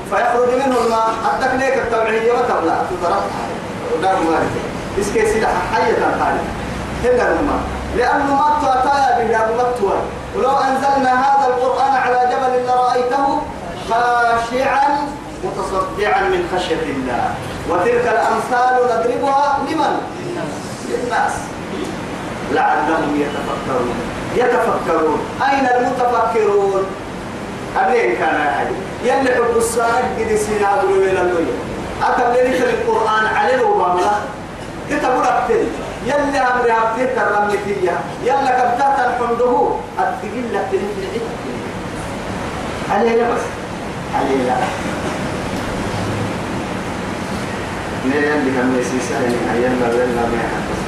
فيخرج 0.10 0.50
منه 0.54 0.78
الماء. 0.86 1.10
ليك 1.58 1.78
التوعية 1.78 2.32
وتبلا 2.32 2.76
تضربها. 2.90 3.44
ودار 3.98 4.16
مالك. 4.16 4.56
اسكي 5.00 5.34
سيدة 5.34 5.48
حية 5.74 5.94
تاني 5.94 6.44
هنا 7.04 7.40
الماء. 7.40 7.62
لأنه 7.98 8.36
ما 8.36 8.50
به 9.20 9.44
أبو 9.44 9.54
مكتوى 9.54 9.98
ولو 10.36 10.58
أنزلنا 10.58 11.14
هذا 11.26 11.48
القرآن 11.48 11.92
على 11.92 12.20
جبل 12.32 12.68
لرأيته 12.68 13.42
خاشعا 13.90 15.08
متصدعا 15.44 16.22
من 16.22 16.50
خشية 16.56 16.86
الله. 16.96 17.34
وتلك 17.70 18.06
الأمثال 18.08 18.74
نضربها 18.86 19.60
لمن؟ 19.70 19.94
للناس. 20.90 21.32
لعلهم 22.52 23.22
يتفكرون. 23.22 23.98
يتفكرون. 24.36 25.20
أين 25.50 25.66
المتفكرون؟ 25.76 26.84
أبين 27.78 28.16
كان 28.16 28.36
أحد. 28.36 28.68
يلي 29.04 29.36
حب 29.36 29.58
السانك 29.58 30.06
قد 30.20 30.36
سينا 30.36 30.84
إلى 30.84 31.22
اللوية. 31.22 31.54
أكم 32.04 32.32
لنك 32.34 32.62
القرآن 32.62 33.26
عليه 33.36 33.62
وباملا 33.64 34.12
كتبوا 34.90 35.24
لك 35.24 35.68
يلي 36.06 36.40
أمر 36.40 36.72
أبتيت 36.84 37.18
الرملتية 37.18 38.00
يلا 38.24 38.52
كبتات 38.60 39.00
الحمده. 39.00 39.70
أتقل 40.00 40.46
لك 40.54 40.68
تنفع 40.72 41.24
عليه 42.96 43.24
بس. 43.24 43.42
عليه 44.16 44.44
لا 44.44 44.56
نيان 48.06 48.40
اللي 48.40 48.52
كان 48.52 48.80
يسيسا 48.80 49.14
يعني 49.14 49.60
يلا 49.60 49.88
يلا 49.94 50.22
ما 50.22 50.38
يحدث 50.38 50.80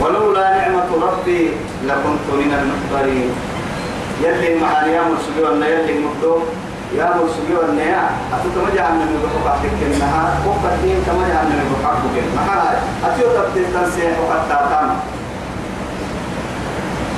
ولولا 0.00 0.50
نعمة 0.58 0.88
ربي 1.06 1.50
لكنت 1.84 2.26
من 2.32 2.50
المحضرين 2.60 3.30
يلي 4.22 4.60
معاني 4.60 4.92
يا 4.92 5.02
مرسلي 5.02 5.42
وأنا 5.42 5.68
يلي 5.68 5.98
مكتوب 6.06 6.42
يا 6.98 7.04
مرسلي 7.16 7.54
وأنا 7.56 7.82
يا 7.82 8.02
أتو 8.34 8.48
تمجع 8.56 8.90
من 8.90 9.02
المبقى 9.08 9.52
عندك 9.56 9.82
إنها 9.94 10.38
وقت 10.46 10.72
دين 10.82 10.96
تمجع 11.06 11.42
من 11.48 11.56
المبقى 11.62 11.90
عندك 11.96 12.16
إنها 12.32 12.80
أتو 13.04 13.22
تبتل 13.36 13.64
تنسيح 13.74 14.10
وقت 14.20 14.42
تاتام 14.48 14.88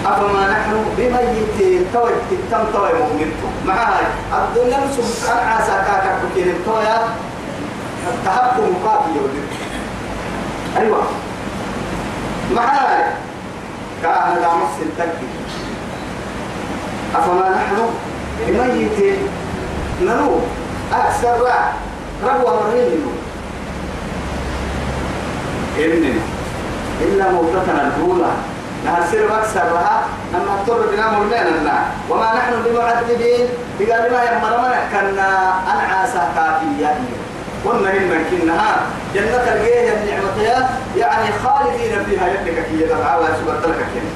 أفما 0.06 0.42
نحن 0.50 0.72
بميتين 0.96 1.86
توي 1.92 2.10
تم 2.50 2.64
توي 2.72 2.90
مؤمنتم 2.92 3.50
معاي 3.66 4.04
الدنيا 4.32 4.80
سبحان 4.96 5.48
عسى 5.48 5.72
كاكا 5.86 6.18
كتير 6.32 6.54
تويا 6.66 6.98
تحكم 8.24 8.62
مقابل 8.74 9.16
يودي 9.16 9.42
أيوة 10.76 11.02
معاي 12.54 13.04
كان 14.02 14.34
دا 14.40 14.48
مصر 14.48 14.86
تكي 14.98 15.28
أفما 17.16 17.48
نحن 17.50 17.78
بميت 18.46 19.18
ننو 20.02 20.40
أكثر 20.92 21.42
رع 21.42 21.72
ربوة 22.24 22.66
مرين 22.66 23.06
إننا 25.78 26.20
إلا 27.00 27.30
موتتنا 27.30 27.82
الأولى. 27.86 28.32
نهر 28.84 29.02
سر 29.12 29.38
أكثر 29.38 29.64
لها. 29.74 30.02
لما 30.32 30.52
اضطر 30.54 30.86
بنا 30.92 31.10
مولنا 31.10 31.84
وما 32.10 32.34
نحن 32.34 32.52
بمعذبين. 32.64 33.48
بقال 33.80 34.12
ما 34.12 34.22
يمرمنا 34.24 34.80
كنا 34.92 35.30
أنعاسا 35.72 36.28
كافية 36.34 36.94
قلنا 37.64 37.90
إن 37.92 38.24
كنها 38.30 38.76
جنة 39.14 39.52
الجيه 39.54 39.92
النعمة 39.92 40.68
يعني 40.96 41.32
خالدين 41.44 42.04
فيها 42.04 42.28
يدك 42.28 42.66
كي 42.68 42.82
يدعى 42.82 43.18
ويسبت 43.18 43.66
لك 43.66 43.86
كنا 43.94 44.12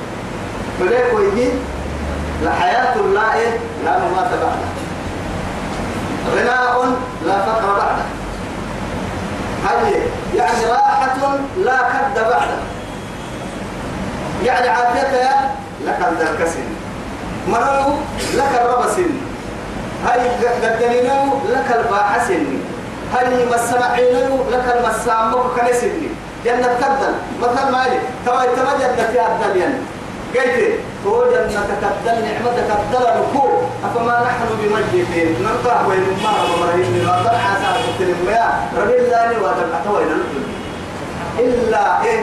فليك 0.81 1.15
ويجي 1.15 1.49
لحياة 2.43 2.95
إيه 3.35 3.59
لا 3.85 3.99
ممات 3.99 4.31
بعده 4.31 4.73
غناء 6.35 6.95
لا 7.27 7.39
فقر 7.39 7.77
بعده 7.77 8.03
هل 9.67 9.93
يعني 10.37 10.67
راحة 10.71 11.39
لا 11.65 11.77
كد 11.77 12.21
بعده 12.21 12.59
يعني 14.45 14.69
عافيتك 14.69 15.31
لك 15.87 15.99
الدركسن 16.09 16.65
مرو 17.49 17.95
لك 18.35 18.61
الربسن 18.65 19.11
هاي 20.07 20.29
قدنينو 20.63 21.39
لك 21.49 21.77
الباحسن 21.79 22.45
هل 23.13 23.49
مسمعينو 23.53 24.37
لك 24.51 24.67
المسامو 24.77 25.39
كنسني 25.57 26.09
جنة 26.45 26.71
تبدل. 26.81 27.15
مثل 27.43 27.73
ما 27.73 27.83
لي 27.91 27.99
توا 28.27 28.45
توا 28.57 28.73
جنة 28.81 29.09
فيها 29.13 29.29
الدليل 29.33 29.73
قلت 30.35 30.81
تو 31.05 31.25
جنة 31.33 31.69
تبدل 31.83 32.17
نعمة 32.25 32.57
تبدل 32.71 33.05
نكو 33.21 33.49
أفما 33.85 34.15
نحن 34.27 34.43
بمجدين. 34.61 35.37
وين 35.89 36.05
ما 36.25 36.33
مرهين 36.61 37.07
لا 37.07 37.15
تنحى 37.25 37.53
ساعة 37.63 37.85
التلمية 37.91 38.45
ربي 38.79 38.97
الله 38.97 39.31
واتبع 39.43 39.79
توين 39.85 40.11
إلا 41.39 42.03
إيه؟ 42.05 42.21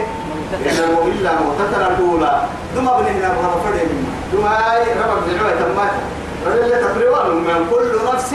إنه 0.53 1.07
إلا 1.07 1.31
موتتنا 1.41 1.87
الأولى. 1.87 2.41
دم 2.75 2.87
ابن 2.89 3.05
هنا 3.05 3.29
بغض 3.29 3.61
فرين 3.63 3.89
دم 4.33 4.45
هاي 4.45 4.81
ربك 4.81 5.23
زعوة 5.29 5.51
تمات 5.51 5.91
رجل 6.45 6.71
تقريبا 6.81 7.23
من 7.29 7.67
كل 7.71 7.91
نفس 8.13 8.33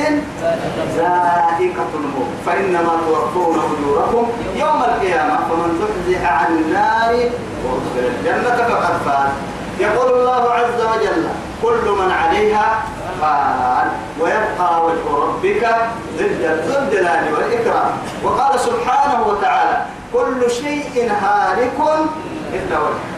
ذائقة 0.96 1.90
الموت. 1.94 2.30
فإنما 2.46 2.92
توفون 3.06 3.56
أجوركم 3.58 4.32
يوم 4.56 4.82
القيامة. 4.82 5.36
فمن 5.36 5.70
زحزح 5.80 6.32
عن 6.32 6.56
النار 6.56 7.14
وأدخل 7.64 8.04
الجنة 8.06 8.56
فقد 8.68 8.96
فاز. 9.06 9.32
يقول 9.80 10.20
الله 10.20 10.50
عز 10.50 10.80
وجل 10.80 11.24
كل 11.62 11.90
من 11.90 12.10
عليها 12.10 12.82
فان 13.20 13.88
ويبقى 14.20 14.84
وجه 14.84 15.06
ربك 15.22 15.64
ذو 16.18 16.78
الجلال 16.78 17.34
والإكرام. 17.34 17.90
وقال 18.24 18.60
سبحانه 18.60 19.26
وتعالى 19.26 19.82
كل 20.12 20.50
شيء 20.50 21.12
هالك 21.22 21.78
إلا 22.52 22.78
وجهه. 22.78 23.13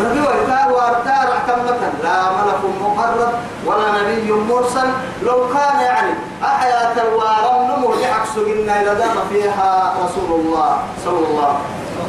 ربي 0.00 0.20
وإتار 0.20 0.72
وأرتار 0.72 1.26
اعتمتا 1.32 1.92
لا 2.02 2.16
ملك 2.32 2.62
مقرب 2.80 3.32
ولا 3.66 4.02
نبي 4.02 4.32
مرسل. 4.32 4.88
لو 5.22 5.48
كان 5.54 5.80
يعني 5.80 6.12
أحياة 6.44 6.94
الوارم 7.02 7.94
لعكس 8.00 8.34
إنا 8.46 8.82
إلى 8.82 8.94
دام 8.94 9.16
فيها 9.30 9.94
رسول 10.04 10.40
الله 10.40 10.78
صلى 11.04 11.26
الله 11.26 11.58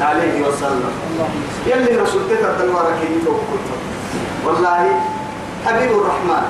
عليه 0.02 0.48
وسلم. 0.48 0.94
يلي 1.68 1.98
رسول 2.02 2.22
تكر 2.30 2.64
الوارك 2.64 3.02
والله 4.46 5.02
حبيب 5.66 5.92
الرحمن. 5.92 6.44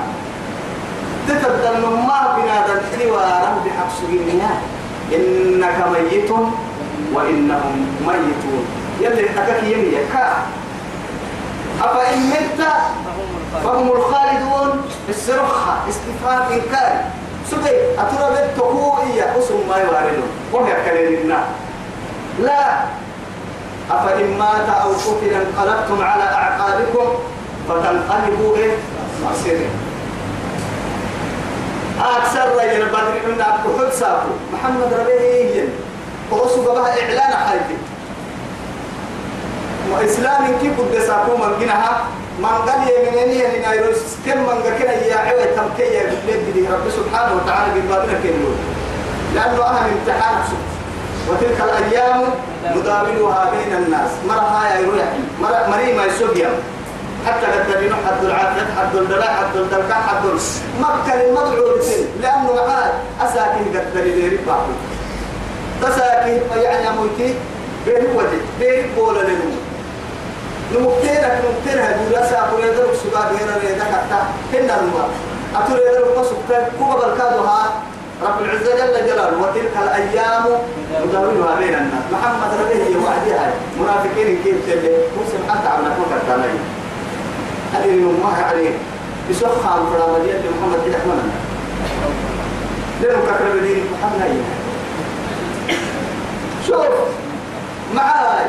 تتبدل 1.28 1.80
ما 1.80 2.36
بنادى 2.36 2.72
الحوار 2.72 3.54
بحق 3.64 3.88
سجنها 4.00 4.54
إنك 5.12 5.78
ميت 5.92 6.30
وإنهم 7.14 7.76
ميتون. 8.06 8.64
يلي 9.00 9.28
حكاك 9.28 9.62
يمي 9.62 9.96
كا 10.12 10.36
أفإن 11.82 12.18
مت 12.30 12.66
فهم 13.64 13.88
الخالدون 13.92 14.82
السرخة 15.08 15.74
استفهام 15.88 16.42
إنكار 16.52 17.04
سبي 17.50 17.70
أترى 17.98 18.30
بالتقوية 18.36 19.38
أسم 19.38 19.54
ما 19.68 19.76
يواردون 19.76 20.28
وهي 20.52 20.72
كلمنا. 20.84 21.38
لا. 22.40 22.84
أفإن 23.90 24.38
مات 24.38 24.68
أو 24.82 24.90
قتل 24.90 25.34
انقلبتم 25.34 26.02
على 26.04 26.22
أعقابكم 26.22 27.08
فتنقلبوا 27.68 28.56
إيه 28.56 28.70
مصيرين 29.24 29.70
أكثر 32.00 32.48
رجل 32.56 32.84
بدر 32.88 33.28
من 33.28 33.40
أبو 33.40 33.78
حد 33.78 34.16
محمد 34.52 34.92
ربيه 34.92 35.68
وأسو 36.30 36.62
بها 36.62 37.02
إعلان 37.02 37.32
حياتي 37.48 37.76
وإسلام 39.92 40.42
كيف 40.62 40.80
قد 40.80 40.98
ساكو 41.06 41.36
من 41.36 41.52
جنها 41.60 42.04
من 42.38 42.46
قال 42.46 42.80
يمنيني 42.90 43.38
يعني 43.38 43.58
نايروس. 43.58 44.02
كم 44.26 44.38
من 44.38 44.58
كنا 44.78 44.92
يا 44.92 45.16
عوي 45.16 45.44
تمكي 45.56 45.82
يا 45.94 46.02
بلاد 46.26 46.72
رب 46.72 46.90
سبحانه 46.98 47.32
وتعالى 47.36 47.80
ببابنا 47.80 48.12
كنلون 48.22 48.58
لأنه 49.34 49.62
أهم 49.64 49.86
امتحان 49.98 50.36
سوء 50.50 50.64
وتلك 51.28 51.58
الأيام 51.60 52.22
نداولها 52.76 53.50
بين 53.50 53.76
الناس. 53.76 54.10
مرة 54.28 54.40
هاي 54.56 54.82
يروح 54.82 55.08
مرة 55.42 55.66
مري 55.70 55.92
ما 55.92 56.04
يسوق 56.04 56.34
حتى 57.26 57.46
قد 57.46 57.78
بينو 57.80 57.94
حد 58.06 58.24
العافية 58.24 58.62
حد 58.78 58.96
الدلاء 58.96 59.32
حد 59.34 59.56
الدلكاء 59.56 60.00
حد 60.08 60.24
مكة 60.80 61.14
المدعو 61.22 61.76
لسن 61.78 62.04
لأنه 62.22 62.52
معاد 62.54 62.92
أساكن 63.20 63.64
قد 63.78 63.94
دليل 63.94 64.38
ربا 64.46 64.58
تساكن 65.82 66.60
يعني 66.62 66.88
أموتي 66.88 67.34
بين 67.86 68.04
وجه 68.16 68.40
بين 68.60 68.86
بولا 68.96 69.18
لنمو 69.20 69.56
نمكتينك 70.72 71.34
نمكتين 71.44 71.78
هدولا 71.84 72.30
ساقو 72.30 72.58
يدرك 72.58 72.94
سبا 73.02 73.20
بينا 73.30 73.56
ريدا 73.62 73.84
كتا 73.84 74.20
هنا 74.52 74.74
الماء 74.80 75.08
أتو 75.56 75.74
يدرك 75.76 76.18
مسكتا 76.18 76.58
كوبا 76.78 76.94
بالكادوها. 76.94 77.72
رب 78.22 78.38
العزة 78.40 78.72
جل 78.78 79.06
جلاله. 79.06 79.38
وتلك 79.42 79.74
الأيام 79.82 80.44
نداولها 81.04 81.54
بين 81.58 81.74
الناس. 81.74 82.04
محمد 82.12 82.50
ربيه 82.60 82.96
وعديها 83.04 83.46
منافقين 83.80 84.42
كيف 84.44 84.56
تبي؟ 84.66 84.92
مسلم 85.18 85.42
حتى 85.50 85.68
عمنا 85.68 85.90
كوكا 85.96 86.18
تاني 86.26 86.58
هذه 87.74 88.12
ما 88.22 88.44
عليه. 88.48 88.74
يسخى 89.30 89.50
الفرامدية 89.52 90.50
محمد 90.60 90.78
كده 90.86 90.96
إحنا 90.96 91.14
لأنه 93.02 93.26
كاكرا 93.26 93.54
بدين 93.54 93.84
محمد 93.92 94.30
شوف 96.66 96.86
معاي. 97.94 98.46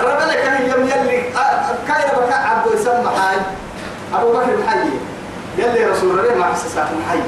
ربنا 0.00 0.34
كان 0.34 0.70
يوم 0.70 0.82
يلي 0.88 1.22
كايرا 1.88 2.18
بكا 2.20 2.34
عبد 2.34 2.74
يسمى 2.74 3.10
حي. 3.18 3.36
أبو 4.14 4.32
بكر 4.32 4.56
محي 4.66 4.88
يلي 5.58 5.84
رسول 5.84 6.10
الله 6.20 6.34
ما 6.34 6.44
حسسات 6.44 6.86
محي 6.86 7.18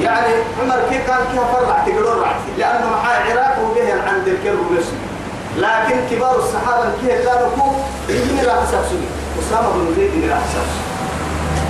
يعني 0.00 0.34
عمر 0.62 0.80
كيف 0.90 1.06
كان 1.06 1.18
كيف 1.32 1.40
فرع 1.40 1.84
تقولون 1.86 2.22
رعتي 2.22 2.50
لأنه 2.58 2.90
معاه 2.90 3.30
عراق 3.30 3.58
وبه 3.64 3.92
عند 4.08 4.28
الكر 4.28 4.56
ونسي. 4.70 4.96
لكن 5.58 5.96
كبار 6.10 6.36
الصحابة 6.38 6.84
كيف 7.00 7.28
كانوا 7.28 7.48
كوف 7.58 7.74
يجيني 8.08 8.42
راح 8.46 8.64
سبسوني 8.64 9.06
أسامة 9.40 9.72
بن 9.72 9.94
زيد 9.96 10.12
اللي 10.12 10.28
راح 10.28 10.38
سبسوني 10.38 10.91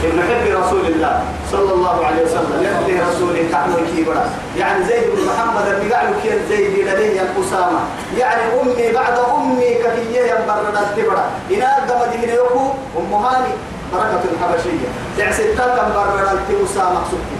ابن 0.04 0.18
حب 0.28 0.44
رسول 0.62 0.86
الله 0.86 1.22
صلى 1.52 1.72
الله 1.72 2.06
عليه 2.06 2.22
وسلم 2.24 2.58
يقضي 2.62 2.94
رسوله 3.10 3.48
كعبه 3.52 3.76
كيبرا. 3.96 4.24
يعني 4.58 4.84
زيد 4.84 5.04
بن 5.14 5.22
محمد 5.30 5.66
اللي 5.66 5.94
قالوا 5.94 6.14
كيف 6.22 6.48
زيد 6.48 6.88
لديه 6.88 7.20
يا 7.20 7.26
أسامة. 7.40 7.80
يعني 8.18 8.42
أمي 8.60 8.92
بعد 8.92 9.16
أمي 9.36 9.74
كفية 9.74 10.20
ينبرد 10.20 10.76
التبرا 10.82 11.24
إنا 11.54 11.68
قمد 11.88 12.12
هنا 12.22 12.34
يكو 12.34 12.64
أم 12.98 13.12
هاني 13.14 13.52
بركة 13.92 14.22
الحبشية. 14.32 14.88
تعسيتا 15.18 15.66
كم 15.76 15.88
برد 15.96 16.28
التبسامة 16.36 17.00
سبتي 17.10 17.38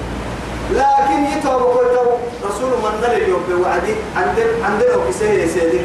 لكن 0.79 1.21
يتوب 1.33 1.63
كويتو 1.63 2.05
رسول 2.49 2.71
من 2.85 2.95
دل 3.03 3.13
اليوم 3.23 3.43
بوعدي. 3.49 3.95
عندنا 4.17 4.67
عندنا 4.67 5.13
سيد 5.19 5.49
سيدي 5.49 5.81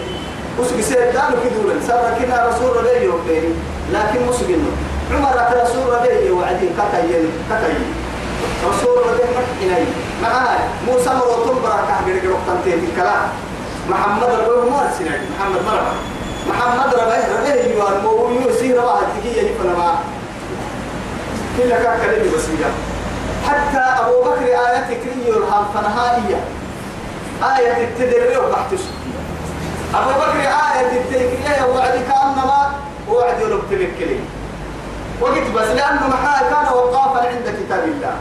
وسق 0.59 0.81
سيد 0.81 1.17
قالوا 1.17 1.39
كدولا 1.43 1.75
سر 1.87 2.13
كنا 2.19 2.47
رسول 2.49 2.77
الله 2.77 3.19
بيني. 3.27 3.53
لكن 3.93 4.19
مسجنه 4.29 4.71
عمر 5.11 5.61
رسول 5.63 5.81
الله 5.83 6.31
وعدي 6.31 6.67
كتاين 6.77 7.31
كتاين 7.49 7.83
رسول 8.69 8.97
الله 8.97 9.17
مكيني 9.37 9.85
معاه 10.21 10.59
موسى 10.87 11.09
مرتون 11.09 11.57
بركة 11.63 12.05
غير 12.05 12.21
غير 12.21 12.31
وقت 12.31 12.67
الكلام. 12.67 13.29
محمد 13.89 14.29
ربه 14.29 14.69
ما 14.69 14.91
سنة 14.99 15.19
محمد 15.39 15.61
مرة. 15.65 15.93
محمد 16.49 16.93
ربه 16.93 17.19
ربه 17.39 17.53
يوان 17.73 18.03
مو 18.03 18.29
يوسي 18.41 18.73
ربه 18.73 18.99
تكي 18.99 19.37
يفنا 19.37 19.73
ما 19.77 19.95
كل 21.57 21.69
كان 21.69 21.99
كلمة 22.01 22.35
بسيطة. 22.35 22.69
حتى 23.47 24.01
أبو 24.01 24.21
بكر 24.21 24.45
آية 24.45 24.87
كريه 25.03 25.37
الهم 25.37 25.65
فنهائية 25.73 26.39
آية 27.43 27.83
التدرير 27.83 28.41
بحتش 28.51 28.83
أبو 29.95 30.09
بكر 30.09 30.39
آية 30.39 30.99
التكريه 30.99 31.65
وعد 31.65 31.91
كأنما 32.09 32.71
وعد 33.09 33.41
يلوك 33.41 33.61
تبكلي 33.71 34.19
وقت 35.21 35.47
بس 35.55 35.67
لأنه 35.67 36.07
محا 36.07 36.39
كان 36.49 36.73
وقافا 36.73 37.27
عند 37.27 37.55
كتاب 37.59 37.83
الله. 37.83 38.15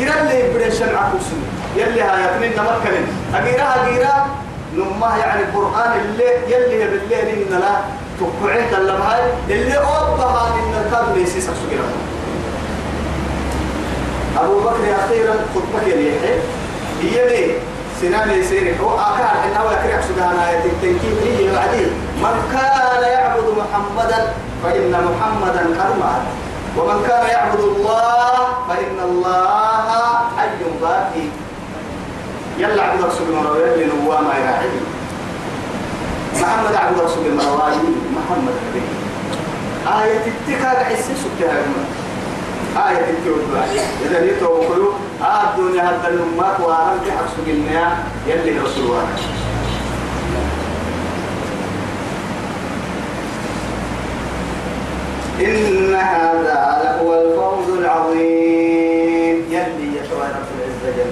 قرا 0.00 0.22
لي 0.24 0.42
بدن 0.54 0.70
شمع 0.70 1.10
كوسن 1.12 1.40
يلي 1.76 2.02
هاي 2.02 2.24
يتنين 2.24 2.50
نمكن 2.50 3.04
أقيرها 3.34 3.86
قيرا 3.86 4.26
نما 4.76 5.16
يعني 5.16 5.42
القرآن 5.42 5.92
اللي 6.00 6.24
يلي 6.48 6.86
بالليل 6.90 7.28
إن 7.52 7.58
لا 7.60 7.74
تقعد 8.20 8.80
اللمهاي 8.80 9.22
اللي 9.50 9.76
أوضها 9.76 10.54
إن 10.54 10.84
الكاد 10.86 11.16
ليس 11.16 11.32
سكسو 11.32 11.82
أبو 14.40 14.60
بكر 14.60 14.94
أخيرا 15.04 15.34
خطبك 15.54 15.86
يليحي 15.86 16.34
هي 17.02 17.28
ليه 17.28 17.52
سنان 18.00 18.30
يسيرك 18.30 18.76
هو 18.80 18.98
آخر 18.98 19.24
إنه 19.44 19.72
يكرح 19.72 20.00
سبحانه 20.08 20.48
آية 20.50 20.64
التنكيب 20.64 21.16
هي 21.24 21.52
بعدين. 21.52 21.90
من 22.22 22.36
كان 22.52 23.02
يعبد 23.12 23.46
محمدا 23.58 24.20
فإن 24.62 24.92
محمدا 25.08 25.62
قد 25.82 26.22
ومن 26.76 26.98
كان 27.08 27.26
يعبد 27.26 27.60
الله 27.60 28.46
فإن 28.68 28.96
الله 29.04 30.14
حي 30.38 30.62
باقي. 30.82 31.26
يلا 32.58 32.82
عبد 32.82 33.02
رسول 33.02 33.26
الله 33.28 33.58
يلي 33.58 33.84
نوام 33.84 34.24
يراعي 34.24 34.70
محمد 36.34 36.74
عبد 36.74 36.98
رسول 37.00 37.26
الله 37.26 37.74
محمد 38.16 38.54
نبي 38.68 38.82
آية 40.02 40.24
التكاد 40.26 40.76
حسي 40.76 41.12
سبتها 41.14 41.58
آية 42.88 43.10
التوبة 43.10 43.64
إذا 44.04 44.24
يتوب 44.24 44.64
كله 44.68 44.92
آه 45.22 45.42
الدنيا 45.50 45.82
هذا 45.82 46.08
النمات 46.08 46.60
وأنا 46.60 46.94
بحق 47.06 47.26
سجلنا 47.36 47.96
يلي 48.26 48.58
رسول 48.58 48.84
الله. 48.84 49.41
إن 55.42 55.94
هذا 55.94 56.58
لهو 56.82 57.14
الفوز 57.14 57.78
العظيم. 57.78 59.36
يلي 59.50 59.96
يا 59.96 60.02
شوال 60.10 60.30
رب 60.38 60.50
العزة 60.56 60.96
جل 60.96 61.10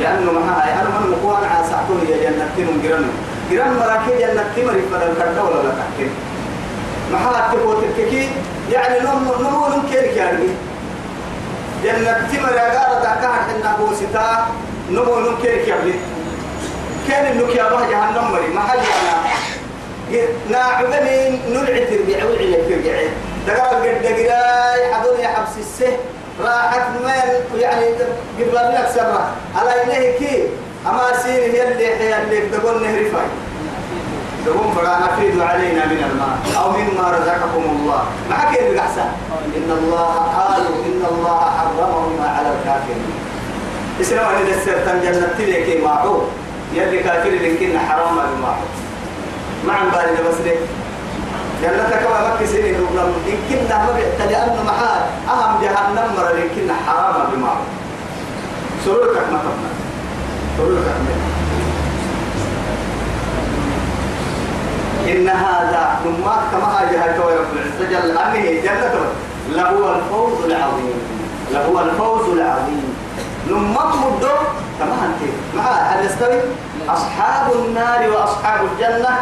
لأنه 0.00 0.32
معها 0.32 0.82
أنا 0.82 0.88
من 0.88 1.10
مقوان 1.10 1.44
عاسعتون 1.44 2.00
يا 2.10 2.16
جنة 2.30 2.48
تنم 2.56 2.80
جرن 2.84 3.06
جرن 3.50 3.72
مراكي 3.80 4.18
جنة 4.18 4.44
تمري 4.56 4.82
فلا 4.92 5.06
الكرة 5.10 5.42
ولا 5.44 5.62
لا 5.62 5.74
تحكي. 5.80 6.08
محا 7.12 7.54
تبو 7.54 7.72
تككي 7.72 8.28
يعني 8.72 9.00
نمو 9.00 9.34
نمو 9.40 9.66
نمكيرك 9.76 10.16
يعني 10.16 10.46
جنة 11.84 12.28
تمر 12.32 12.54
أقارة 12.58 13.02
دعكها 13.02 13.32
حنا 13.32 13.76
بوستا 13.78 14.46
نمو 14.90 15.20
نمكيرك 15.20 15.68
يعني 15.68 15.92
كان 17.08 17.32
النك 17.32 17.54
يا 17.56 17.68
الله 17.68 17.90
جهنم 17.90 18.32
مري. 18.32 18.48
ما 18.54 18.60
حد 18.60 18.78
أنا. 18.78 19.20
ناعبني 20.50 21.38
نلعتر 21.48 21.98
بعوعي 22.08 22.46
لترجعي 22.50 23.08
دقال 23.46 23.82
قد 23.82 24.02
دقراي 24.02 25.22
يا 25.22 25.28
حبس 25.28 25.58
السه. 25.58 25.96
راحت 26.44 26.80
من 27.04 27.10
يعني 27.60 27.86
قبل 28.38 28.54
لك 28.54 28.88
سبرة 28.94 29.30
على 29.56 29.82
إليه 29.82 30.18
كي؟ 30.18 30.48
أما 30.86 31.02
سين 31.22 31.50
هي 31.50 31.72
اللي 31.72 31.86
هي 31.86 32.22
اللي 32.22 32.40
تقول 32.40 32.82
نهر 32.82 33.04
فاي 33.12 33.28
تقول 34.46 34.72
فلا 34.76 34.98
نفيد 34.98 35.40
علينا 35.40 35.86
من 35.86 36.10
الماء 36.10 36.64
أو 36.64 36.70
مما 36.70 37.18
رزقكم 37.18 37.64
الله. 37.70 38.02
ما 38.30 38.52
كيف 38.52 38.66
الأحسن. 38.70 39.08
إن 39.56 39.70
الله 39.70 40.12
قالوا 40.38 40.76
إن 40.86 41.02
الله 41.12 41.40
حرمهما 41.58 42.28
على 42.28 42.48
الكافرين. 42.48 43.12
إسلام 44.00 44.34
أن 44.34 44.46
السرطان 44.48 45.00
جنة 45.02 45.28
تلك 45.38 45.80
معه 45.84 46.22
يلي 46.74 46.98
كافر 46.98 47.30
لكن 47.30 47.78
حرام 47.78 48.16
بالمعه 48.16 48.58
مع 49.66 49.82
بالي 49.84 50.28
بس 50.28 50.34
ليه؟ 50.44 50.56
جنتك 51.62 52.02
ما 52.10 52.34
مكي 52.34 52.46
سيني 52.46 52.72
نقول 52.72 52.98
إن 52.98 53.38
كنا 53.48 53.76
ما 53.84 53.92
بيحت 53.92 54.30
لأنه 54.30 54.62
محال. 54.66 55.02
أهم 55.28 55.62
جهنم 55.62 56.14
مرة 56.16 56.32
لكن 56.32 56.72
حرام 56.86 57.30
بالمعه 57.30 57.60
سرورك 58.84 59.16
ما 59.16 59.38
تبنى 59.38 59.70
سرورك 60.56 60.86
إن 65.08 65.28
هذا 65.28 66.00
نما 66.06 66.36
كما 66.52 66.68
كوي 67.18 67.34
رب 67.34 67.52
العزة 67.52 67.90
جل. 67.90 68.18
أنه 68.18 68.62
جنة 68.62 68.94
لهو 69.52 69.94
الفوز 69.94 70.44
العظيم. 70.44 70.98
لهو 71.52 71.80
الفوز 71.80 72.28
العظيم. 72.38 72.96
نما 73.48 73.84
مدو. 73.84 74.36
كما 74.78 74.94
أنت 75.06 75.30
مع 75.56 75.62
هل 75.62 76.04
يستوي؟ 76.06 76.40
أصحاب 76.88 77.52
النار 77.52 78.10
وأصحاب 78.10 78.60
الجنة. 78.72 79.18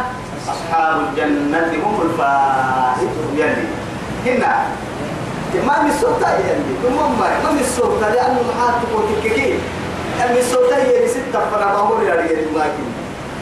أصحاب 0.51 0.95
الجنة 1.09 1.71
هم 1.85 2.01
الفائزون. 2.01 3.29
يلي. 3.37 3.67
هنا. 4.25 4.53
ما 5.67 5.81
من 5.83 5.89
السلطة 5.89 6.29
يلي؟ 6.29 6.73
ثم 6.83 6.95
ما 6.95 7.51
من 7.51 7.59
السلطة؟ 7.59 8.09
لأنه 8.09 8.39
محاتب 8.49 8.89
وتككين 8.95 9.59
أن 10.25 10.37
السلطة 10.37 10.75
هي 10.75 11.07
ستة 11.07 11.39
فرابهم 11.51 12.07
يا 12.07 12.13
رجال 12.13 12.53
ماكين 12.55 12.89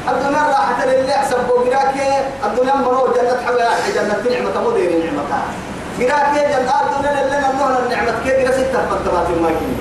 الدنيا 0.10 0.44
راحت 0.48 0.88
لله 0.88 1.14
حسب 1.14 1.38
بوغراك 1.48 1.96
الدنيا 2.46 2.76
مرو 2.76 3.08
جنة 3.16 3.38
حوالي 3.46 3.92
جنة 3.96 4.16
نعمة. 4.32 4.70
مدير 4.70 4.90
نعمتها 4.92 5.44
غراك 6.00 6.34
جنة 6.36 6.58
الدنيا 6.82 7.28
لنا 7.28 7.40
نهنا 7.40 7.80
النعمة 7.86 8.12
كيف 8.24 8.56
ستة 8.56 8.80
فترات 8.90 9.28
ماكين 9.42 9.78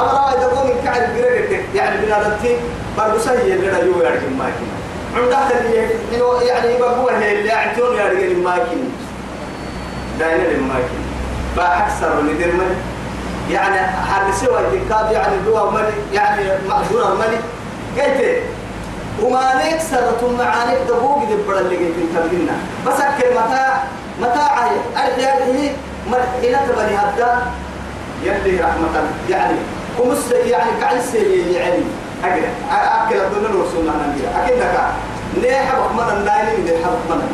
أما 0.00 0.12
رأي 0.12 0.40
تقول 0.40 0.66
من 0.66 0.80
كعب 0.84 1.02
غير 1.16 1.64
يعني 1.74 2.06
بنادتي 2.06 2.56
برضو 2.98 3.18
سهي 3.18 3.52
اللي 3.52 3.68
رجوا 3.68 4.02
يا 4.04 4.10
رجال 4.10 4.36
عمدة 5.16 5.60
اللي 5.60 6.46
يعني 6.46 6.74
يبقوا 6.74 7.10
هي 7.10 7.38
اللي 7.38 7.48
يعتون 7.48 7.96
يا 7.96 8.04
رجال 8.04 8.42
ماكين 8.42 8.92
داينا 10.18 10.42
للماكين 10.42 11.06
بقى 11.56 11.86
أكثر 11.86 12.22
من 12.22 12.38
درمن 12.38 12.76
يعني 13.50 13.78
حال 13.78 14.34
سوى 14.34 14.58
الكتاب 14.60 15.12
يعني 15.12 15.36
دوا 15.46 15.70
ملي 15.70 15.92
يعني 16.12 16.42
مأجور 16.68 17.12
الملي 17.12 17.38
قلت 17.96 18.42
وما 19.22 19.54
نكسر 19.54 20.12
ثم 20.20 20.38
معانيك 20.38 20.78
دبوق 20.88 21.24
دبر 21.24 21.58
اللي 21.58 21.76
قلت 21.76 21.96
تبلنا 22.14 22.52
بس 22.86 23.00
أكل 23.00 23.30
متاع 23.30 23.82
متاع 24.20 24.66
أرجع 24.96 25.34
هي 25.34 25.70
إلى 26.42 26.58
تبني 26.68 26.96
هذا 26.96 27.52
يلي 28.24 28.60
رحمة 28.60 29.02
يعني 29.30 29.56
ومس 30.00 30.32
يعني 30.32 31.02
سيء 31.12 31.52
يعني. 31.56 31.82
أكل 32.28 32.44
أكل 32.72 33.16
الدنيا 33.20 33.62
ورسولنا 33.62 33.92
نبيا 33.92 34.44
أكيد 34.44 34.58
لك. 34.58 34.76
ليه 35.42 35.56
حبك 35.56 35.92
من 35.92 36.16
النايم 36.16 36.64
ليه 36.64 36.84
حبك 36.84 37.10
من 37.10 37.28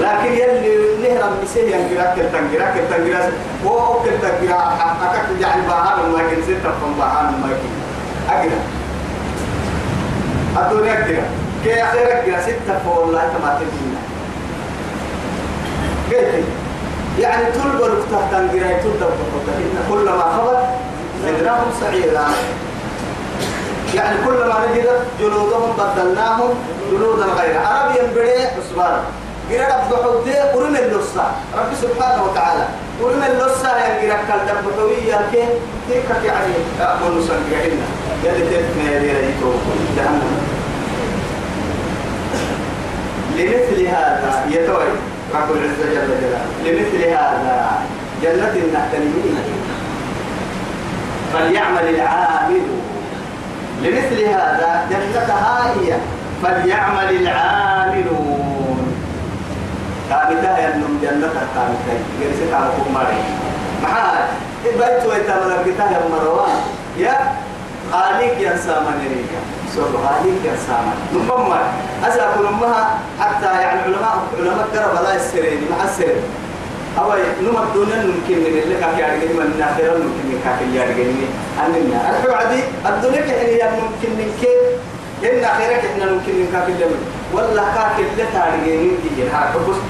لكن 0.00 0.32
يلي 0.32 0.72
نهرا 1.02 1.30
مسيه 1.42 1.76
ينقرا 1.76 2.14
كل 2.14 2.22
تنقرا 2.22 2.70
كل 2.74 2.88
تنقرا 2.90 3.32
هو 3.66 4.00
كل 4.02 4.10
تنقرا 4.22 4.74
أكاك 5.02 5.40
يعني 5.40 5.62
باهان 5.68 6.10
ما 6.12 6.18
كن 6.18 6.42
ستة 6.42 6.70
فم 6.80 6.92
باهان 6.98 7.24
ما 7.24 7.48
كن 7.48 7.72
أقرا 8.30 8.60
الدنيا 10.66 10.92
أقرا 10.92 11.22
كي 11.64 11.82
أخير 11.82 12.06
أقرا 12.06 12.42
ستة 12.42 13.10
لا 13.12 13.20
تما 13.20 13.60
تبينا 13.60 14.00
كيف 16.10 16.44
يعني 17.18 17.44
تلقى 17.52 17.88
لك 17.88 18.04
تنقرا 18.30 18.78
تلقى 18.82 19.08
كلما 19.90 20.22
خبر 20.38 20.56
زدناهم 21.26 21.70
سعيرا 21.80 22.24
يعني 23.94 24.16
كلما 24.26 24.66
نجدت 24.66 25.02
جلودهم 25.20 25.72
بدلناهم 25.78 26.54
جلودا 26.90 27.24
غير 27.24 27.58
عربي 27.58 27.98
ينبري 27.98 28.32
أسبار 28.32 29.00
قرأ 29.50 29.66
رب 29.90 30.22
حدي 30.22 30.34
قرن 30.38 30.76
اللصة. 30.76 31.24
رب 31.58 31.70
سبحانه 31.82 32.22
وتعالى. 32.24 32.64
قرن 33.02 33.22
اللصة 33.22 33.76
يعني 33.76 34.10
قرأ 34.10 34.20
كال 34.28 34.46
دب 34.46 34.72
حوية 34.76 35.20
كي 35.32 35.44
تلك 35.88 36.24
يعني 36.24 36.54
أقول 36.80 37.18
نسان 37.18 37.40
قرأنا 37.50 37.86
يلي 38.24 38.46
تفنى 38.46 38.96
يلي 38.96 39.12
رأيته 39.12 39.52
جهنم. 39.96 40.32
لمثل 43.36 43.86
هذا 43.86 44.44
يتوي 44.48 44.92
رب 45.34 45.50
العزة 45.50 45.84
جل 45.94 46.08
جلاله. 46.20 46.44
لمثل 46.64 47.04
هذا 47.04 47.82
جنة 48.22 48.54
النهتنمين 48.64 49.36
فليعمل 51.32 51.88
العامل. 51.94 52.62
لمثل 53.82 54.24
هذا 54.24 54.86
جنة 54.90 55.34
هائية 55.34 55.98
فليعمل 56.42 57.10
العاملون. 57.20 58.42
كامتها 60.10 60.58
ينم 60.58 60.98
جنة 61.02 61.32
كامتها 61.54 61.96
جلسة 62.20 62.50
كامكم 62.50 62.94
مري 62.94 63.20
معاي 63.82 64.24
بيت 64.64 65.06
ويتامل 65.06 65.50
بكتاه 65.66 65.90
يا 65.90 66.00
مروان. 66.12 66.56
يا 66.98 67.16
خالق 67.92 68.40
يا 68.40 68.56
سامن 68.56 68.98
ريكا 69.02 69.40
سورة 69.74 69.98
خالق 70.06 70.40
يا 70.44 70.56
سامن. 70.66 70.96
نمما 71.14 71.60
أسأل 72.08 72.46
أمها 72.46 72.98
حتى 73.20 73.60
يعني 73.60 73.80
علماء 73.80 74.22
علماء 74.38 74.66
قرب 74.74 75.04
لا 75.04 75.14
يسرين 75.14 75.60
مع 75.70 75.84
السرين 75.84 76.22
أو 76.98 77.12
نما 77.42 77.64
دون 77.74 77.88
ممكن 77.88 78.36
من 78.44 78.60
اللي 78.64 78.74
كاك 78.80 78.98
يعني 78.98 79.24
من 79.24 79.56
ناخرة 79.58 79.92
ممكن 80.04 80.24
من 80.28 80.40
اللي 80.60 80.78
يعني 80.78 81.14
أننا 81.66 82.10
الحو 82.10 82.32
عدي 82.32 82.60
الدنيا 82.86 83.20
كأني 83.20 83.52
يعني 83.58 83.76
ممكن 83.76 84.10
من 84.18 84.28
كي 84.40 84.54
إن 85.30 85.44
آخرة 85.44 85.88
إحنا 85.88 86.12
ممكن 86.12 86.32
من 86.32 86.48
كاك 86.52 86.68
اللي 86.68 86.86
ولا 87.32 87.62
كاك 87.74 87.96
اللي 87.98 88.24
تارجين 88.34 88.80
من 88.80 88.98
كي 89.16 89.22
هذا 89.28 89.58
بس 89.68 89.80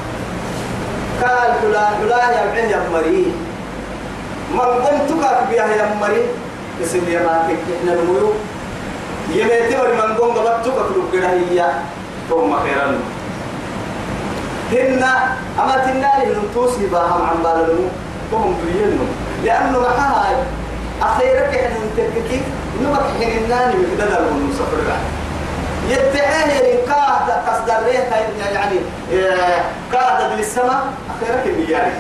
قال 1.23 1.51
فلان 1.63 1.93
فلان 2.01 2.31
يا 2.33 2.47
بعين 2.55 2.71
يا 2.71 2.81
مري. 2.93 3.27
من 4.55 4.61
قمت 4.61 5.11
كاك 5.23 5.39
بيها 5.51 5.67
يا 5.77 5.95
مري. 6.01 6.23
اسم 6.85 7.09
يا 7.09 7.21
ما 7.23 7.49
إحنا 7.81 7.95
نمو 7.95 8.33
يميتي 9.31 9.77
من 9.77 10.15
قم 10.19 10.31
قبضتك 10.37 10.73
كلوب 10.89 11.07
كده 11.13 11.29
هي. 11.31 11.67
ثم 12.31 12.57
خيرا. 12.65 12.99
هن 14.73 15.03
أما 15.61 15.77
تنالي 15.77 16.31
من 16.35 16.51
توسي 16.55 16.87
باهم 16.87 17.23
عن 17.23 17.37
بالنمو 17.43 17.89
فهم 18.33 18.55
برينهم 18.65 19.09
لأنه 19.45 19.79
معها 19.81 20.31
أخيرك 21.03 21.55
إحنا 21.55 21.77
نتككي 21.87 22.41
نمك 22.83 23.01
حين 23.21 23.45
الناني 23.45 23.75
مقدر 23.75 24.19
المسافر 24.29 24.79
يتعاه 25.89 26.47
يعني 26.49 26.77
كاه 26.87 27.51
قصد 27.51 27.71
ريه 27.85 27.99
يعني 28.55 28.77
كاه 29.93 30.35
للسماء 30.37 30.83
أخيرك 31.11 31.47
المياري 31.47 31.93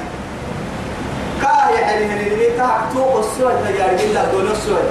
كاه 1.42 1.70
يعني 1.70 2.04
من 2.04 2.32
اللي 2.32 2.46
تحكتو 2.58 3.20
السواد 3.20 3.74
يعني 3.78 4.04
إلا 4.04 4.24
دون 4.24 4.50
السواد. 4.50 4.88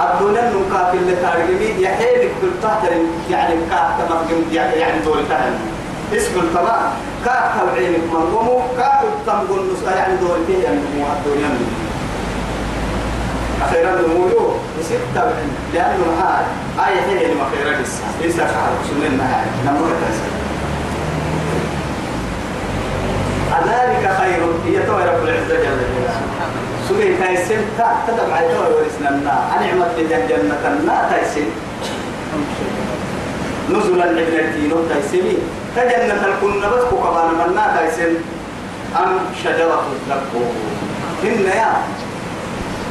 الدنيا 0.00 0.42
نكاك 0.42 0.94
اللي 0.94 1.16
تارجمي 1.16 1.82
يحيلك 1.82 2.30
بالتحت 2.42 2.82
يعني 3.30 3.54
كاه 3.70 3.90
تمرجم 3.98 4.42
يعني 4.52 4.98
دور 5.04 5.16
تهني 5.28 5.71
اسم 6.16 6.40
الطبع 6.40 6.76
كاك 7.24 7.44
توعين 7.60 7.94
مرمو 8.12 8.60
كاك 8.78 9.02
تنقل 9.26 9.60
نسا 9.72 9.96
يعني 9.96 10.16
دورتين 10.16 10.60
يعني 10.64 10.76
مو 10.96 11.04
الدنيا 11.16 11.50
أخيرا 13.62 13.90
نقولوا 13.90 14.50
يصير 14.80 14.98
تبعين 15.14 15.52
لأنه 15.74 16.04
هاي 16.20 16.44
آية 16.88 17.00
هي 17.00 17.24
اللي 17.24 17.34
مخيرا 17.42 17.82
لسه 17.82 18.02
لسه 18.24 18.36
شعر 18.38 18.72
سنين 18.88 19.20
هاي؟ 19.20 19.44
نمر 19.66 19.88
تنسى 19.88 20.28
أذلك 23.58 24.16
خير. 24.20 24.42
هي 24.66 24.86
توي 24.86 25.02
رب 25.04 25.24
العزة 25.24 25.54
جل 25.54 25.62
جلاله. 25.62 26.20
سوري 26.88 27.16
تايسن 27.16 27.60
تا 27.78 27.96
تدمع 28.08 28.40
توي 28.40 28.74
ورسنا 28.74 29.08
النا 29.08 29.56
أنعمت 29.56 29.90
لجن 29.98 30.26
جنة 30.28 30.78
النا 30.78 31.08
تايسن 31.10 31.46
نزلا 33.70 34.12
لابنتي 34.12 34.68
نو 34.68 34.76
تايسني 34.88 35.36
تجنة 35.76 36.26
الكن 36.26 36.60
بس 36.60 36.84
كبان 36.90 37.28
منا 37.48 37.76
تايسن 37.76 38.14
أم 38.96 39.18
شجرة 39.44 39.82
الزقوم 39.92 40.54
هن 41.22 41.46
يا. 41.56 41.72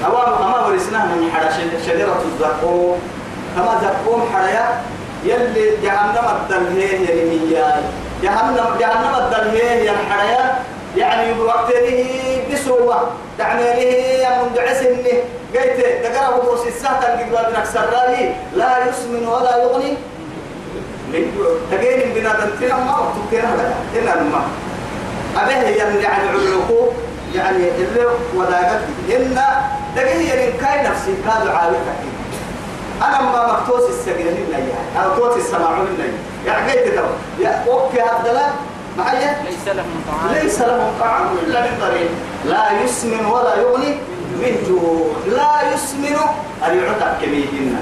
أوام 0.05 0.43
أما 0.43 0.65
ورسناه 0.65 1.05
من 1.05 1.31
حدا 1.31 1.49
شجرة 1.87 2.21
الزقوم 2.25 2.99
كما 3.55 3.81
زقوم 3.81 4.29
حريا. 4.33 4.81
يلي 5.25 5.77
جهنم 5.83 6.25
الدلهيه 6.35 7.09
يلي 7.09 7.63
جهنم 8.23 8.67
جهنم 8.79 9.15
الدلهيه 9.15 9.91
يا 9.91 9.93
حريا. 10.09 10.59
يعني 10.97 11.33
بوقته 11.33 12.43
بسوة 12.53 13.09
تعميره 13.37 13.75
يا 14.23 14.43
من 14.43 14.53
دعسني 14.55 15.13
قلت 15.53 15.85
دقره 16.03 16.41
بوس 16.45 16.67
السهل 16.67 17.03
الجواب 17.05 17.53
نكسر 17.57 17.85
لا 18.55 18.87
يسمن 18.87 19.27
ولا 19.27 19.63
يغني. 19.63 19.97
تجين 21.12 22.13
بنا 22.15 22.34
تنتين 22.34 22.69
ما 22.69 23.00
وتكين 23.00 23.45
هذا 23.45 23.76
إلا 23.95 24.24
ما 24.24 24.41
أبيه 25.38 25.54
يعني 25.54 26.04
يعني 26.04 26.30
علوكو 26.30 26.88
يعني 27.36 27.58
اللي 27.58 28.06
وداقت 28.36 28.82
إن 29.15 29.41
دقيه 29.95 30.34
يعني 30.34 30.52
كاي 30.52 30.89
نفسي 30.89 31.15
كادو 31.26 31.52
عاوتك 31.52 32.00
أنا 33.02 33.21
ما 33.21 33.54
مكتوس 33.54 33.89
السجن 33.89 34.28
هنا 34.28 34.58
يعني 34.58 35.06
أو 35.06 35.15
توس 35.15 35.38
السماع 35.38 35.69
هنا 35.69 36.06
يعني 36.45 36.71
قيت 36.71 36.95
تو 36.95 37.06
يا 37.39 37.65
أوكي 37.67 38.02
هذا 38.02 38.54
معايا 38.97 39.43
ليس 39.43 39.76
لهم 39.76 40.04
طعام 40.08 40.43
ليس 40.43 40.62
لهم 40.62 40.91
طعام 41.00 41.28
إلا 41.47 41.62
من 41.62 41.78
ضريع 41.82 42.08
لا 42.45 42.82
يسمن 42.84 43.26
ولا 43.26 43.56
يغني 43.56 43.95
من 44.41 44.63
جوع 44.67 45.36
لا 45.38 45.74
يسمن 45.74 46.17
أن 46.67 46.78
يعتق 46.78 47.21
كميهن 47.21 47.76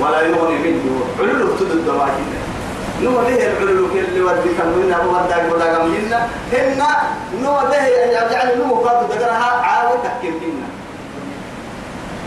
ولا 0.00 0.20
يغني 0.20 0.58
من 0.64 0.74
جوع 0.84 1.28
علو 1.28 1.56
تدد 1.56 1.84
دواهن 1.86 2.26
نو 3.02 3.10
به 3.10 3.46
العلو 3.46 3.86
اللي 3.86 4.54
كان 4.58 4.68
منا 4.76 4.96
هو 4.96 5.10
وداك 5.10 5.52
ولا 5.52 5.84
منا 5.84 6.28
هن 6.52 6.82
نو 7.42 7.52
به 7.70 7.86
يعني 7.86 8.54
نو 8.56 8.74
قاد 8.74 9.08
دغرها 9.08 9.50
عاوي 9.62 9.98
تكلمنا 10.04 10.68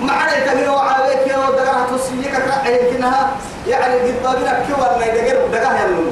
معنا 0.02 0.40
تمنو 0.46 0.76
عاوي 0.76 1.14
كيو 1.24 1.42
دغرها 1.58 1.88
توسيك 1.90 2.32
كراعي 2.32 2.92
كنها 2.92 3.32
يعني 3.68 3.96
قد 3.96 4.24
بابنا 4.24 4.66
كيو 4.68 4.78
ما 4.78 5.06
يدغر 5.06 5.48
دغها 5.54 5.88
ينمو 5.88 6.12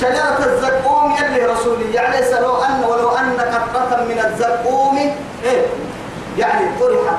شجرة 0.00 0.38
الزقوم 0.46 1.16
يلي 1.16 1.46
رسولي 1.46 1.94
يعني 1.94 2.30
لو 2.40 2.56
أن 2.56 2.84
ولو 2.88 3.10
أن 3.10 3.40
قطرة 3.74 4.04
من 4.04 4.18
الزقوم 4.24 4.98
إيه 5.44 5.66
يعني 6.38 6.66
طرحت 6.80 7.18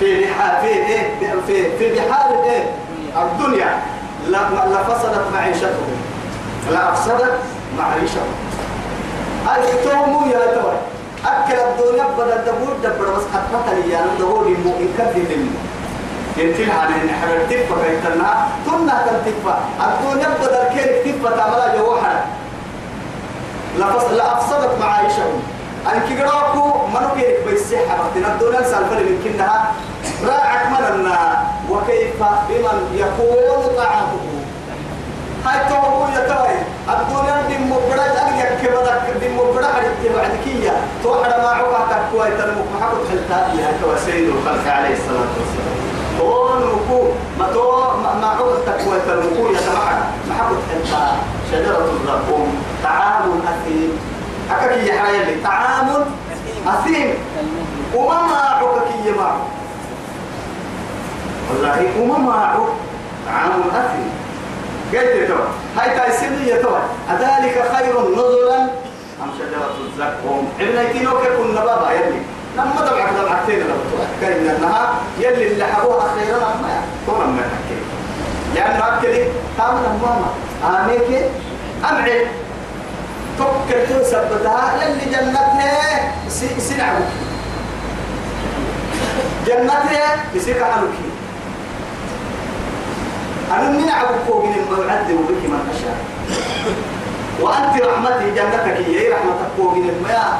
في 0.00 0.24
بحار 0.24 0.60
في 0.60 0.66
إيه؟ 0.66 1.14
في 1.46 1.78
في 1.78 1.94
بحار 1.94 2.44
إيه؟ 2.44 2.64
الدنيا. 3.22 3.78
لفسدت 4.28 5.24
معيشته. 5.34 5.86
لا 6.70 6.92
أفسدت 6.92 7.38
معيشته. 7.78 8.22
أي 9.54 9.84
تومو 9.84 10.26
يا 10.26 10.54
توي 10.54 10.76
أكل 11.26 11.54
الدنيا 11.54 12.04
بدل 12.18 12.44
دبور 12.46 12.74
دبر 12.84 13.12
بس 13.16 13.22
قطرة 13.22 13.74
لي 13.74 13.92
يعني 13.92 14.10
دبور 14.18 14.46
يمو 14.46 14.74
يكذب 14.80 15.28
منه 15.30 15.50
ينتهي 16.36 16.70
عن 16.70 16.92
إن 16.92 17.10
حرر 17.20 17.38
تفا 17.50 17.76
كيتنا 17.84 18.46
تنا 18.66 19.06
تنتفا 19.06 19.60
الدنيا 19.80 20.28
بدل 20.28 20.74
كيرك 20.74 21.04
تفا 21.04 21.36
تعملها 21.36 21.76
جوحنا 21.76 22.24
لفصل 23.78 24.16
لأفسدت 24.16 24.78
معايشهم 24.80 25.42
أن 25.92 26.00
كيراكو 26.08 26.86
منو 26.94 27.14
كيرك 27.16 27.38
بيسيحة 27.46 27.96
بقتنا 27.96 28.34
الدنيا 28.34 28.62
سالفة 28.62 28.96
من 28.98 29.20
كنها. 29.24 29.72
راعك 30.28 30.66
مننا 30.66 31.18
وكيف؟ 31.70 32.22
بمن 32.48 32.78
يكون 32.94 33.76
طعامه. 33.76 34.20
هاي 35.46 35.58
توبو 35.68 36.04
يتوي 36.12 36.56
الدنيا 36.88 37.42
دي 37.48 37.58
مبرد 37.58 38.00
أرجع 38.00 38.48
كبدك 38.62 39.02
دي 39.20 39.28
مبرد 39.28 39.64
حدث 39.64 40.16
بعد 40.16 40.30
كيا. 40.44 40.74
توحد 41.02 41.30
ما 41.30 41.48
عقا 41.48 41.86
تكوي 41.90 42.30
تنمك 42.30 42.66
محبط 42.76 43.08
حلتا 43.10 43.38
يا 43.60 43.96
سيد 44.06 44.28
الخلق 44.28 44.72
عليه 44.72 44.94
الصلاة 44.94 45.32
والسلام. 45.38 45.78
تون 46.18 46.62
وكو 46.62 47.08
ما 47.38 47.46
تو 47.54 47.82
ما 48.20 48.26
عقا 48.26 48.46
تكوي 48.66 48.98
تنمكو 49.06 49.52
يا 49.52 49.60
سمحة 49.60 49.98
محبط 50.30 50.58
حلتا 50.70 51.16
شجرة 51.52 51.88
الزقوم. 51.92 52.62
طعام 52.84 53.42
أثيم. 53.48 53.98
أكاكي 54.50 54.88
يحيى 54.88 55.42
طعام 55.44 55.88
أثيم. 56.66 57.14
وما 57.94 58.22
معك 58.22 58.62
كي 58.88 59.10
معه. 59.18 59.36
والله 61.48 62.00
وما 62.00 62.18
معه 62.18 62.68
طعام 63.26 63.62
أثيم 63.70 64.10
قلت 64.92 65.28
تو 65.28 65.34
هاي 65.80 65.98
تايسينية 65.98 66.54
تو 66.62 66.76
أذلك 67.10 67.64
خير 67.74 67.94
نزلا؟ 68.12 68.62
أم 69.22 69.30
شجرة 69.38 69.74
الزقوم 69.86 70.52
ابن 70.60 71.06
وكيف 71.06 71.32
كنا 71.38 71.64
بابا 71.64 71.90
يلي 71.92 72.20
لما 72.56 72.90
دمعك 72.90 73.10
دمعتين 73.20 73.58
لو 73.58 73.74
كان 74.20 74.48
انها 74.56 74.94
يلي 75.18 75.46
اللي 75.52 75.64
حبوها 75.64 76.14
خيرا 76.14 76.38
ما 76.38 76.82
طول 77.06 77.26
ما 77.26 77.42
تحكي 77.42 77.80
لأنه 78.54 78.98
أكلي 78.98 79.24
كامل 79.58 79.82
ماما. 80.02 80.30
آميك؟ 80.64 81.24
أمعي 81.90 82.26
توكل 83.38 83.88
تو 83.88 84.04
سبتها 84.04 84.82
يلي 84.84 85.04
جنتها 85.04 86.12
سنعو 86.58 86.98
جنتها 89.46 90.16
يسيك 90.34 90.62
عنك. 90.62 91.09
أنا 93.50 93.70
من 93.70 93.88
فوق 94.26 94.44
من 94.44 94.88
أعذب 94.90 95.18
بك 95.28 95.42
من 95.50 95.60
أشاء 95.74 95.96
وأنت 97.40 97.82
رحمتي 97.82 98.30
جنتك 98.30 98.86
هي 98.86 99.08
رحمتك 99.08 99.58
من 99.58 100.04
ما 100.08 100.38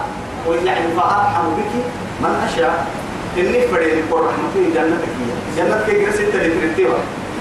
ويعني 0.49 0.89
فأرحم 0.97 1.45
بك 1.57 1.73
من 2.21 2.49
أشاء 2.49 2.87
إني 3.39 3.61
فريد 3.69 3.95
يقول 3.99 4.21
رحمته 4.25 4.63
جنتك 4.75 5.09
هي. 5.21 5.31
جنتك 5.57 5.91
هي 5.91 6.13
ستة 6.13 6.39
لترتيبها 6.39 6.99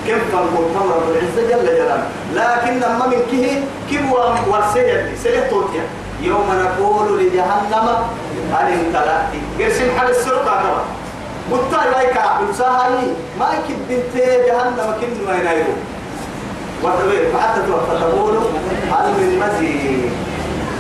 كم 0.08 0.18
تنقل 0.32 0.90
رب 0.96 1.10
العزة 1.12 1.42
جل 1.50 1.66
جلاله. 1.66 2.04
لكن 2.36 2.74
لما 2.80 3.08
من 3.08 3.22
كه 3.32 3.62
كبوا 3.92 4.20
ورسية 4.48 5.12
سليه 5.24 5.50
توتيا. 5.50 5.82
يوم 6.22 6.48
نقول 6.64 7.20
لجهنم 7.24 7.88
هل 8.54 8.74
امتلأت 8.74 9.28
قرسم 9.60 9.98
حال 9.98 10.10
السرقة 10.10 10.62
كما 10.62 10.82
بطاي 11.52 11.92
بايكا 11.92 12.42
بلساهاي 12.42 13.08
ما 13.40 13.48
يكب 13.54 13.80
بنت 13.90 14.24
جهنم 14.48 14.96
كن 15.02 15.26
ما 15.28 15.40
ينايرو 15.40 15.74
وتبير 16.84 17.32
فحتى 17.34 17.62
تقول 17.62 18.38
هل 18.92 19.08
من 19.18 19.40
مزيد 19.40 20.12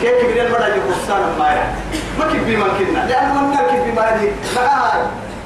كيف 0.02 0.24
كبير 0.24 0.46
المرأة 0.46 0.68
يقصان 0.68 1.22
ما 1.40 1.74
ما 2.20 2.26
كبي 2.34 2.58
ما 2.58 2.68
كنا 2.80 3.08
لأن 3.08 3.36
من 3.36 3.56
كبي 3.56 3.92
ما 3.92 4.02
يعني 4.02 4.30
معاي 4.56 5.02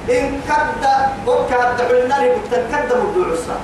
إن 0.09 0.41
كد 0.49 0.87
وكاد 1.27 1.81
عنا 1.81 2.23
لي 2.23 2.31
كد 2.51 2.93
مدوع 2.93 3.27
الصا 3.27 3.57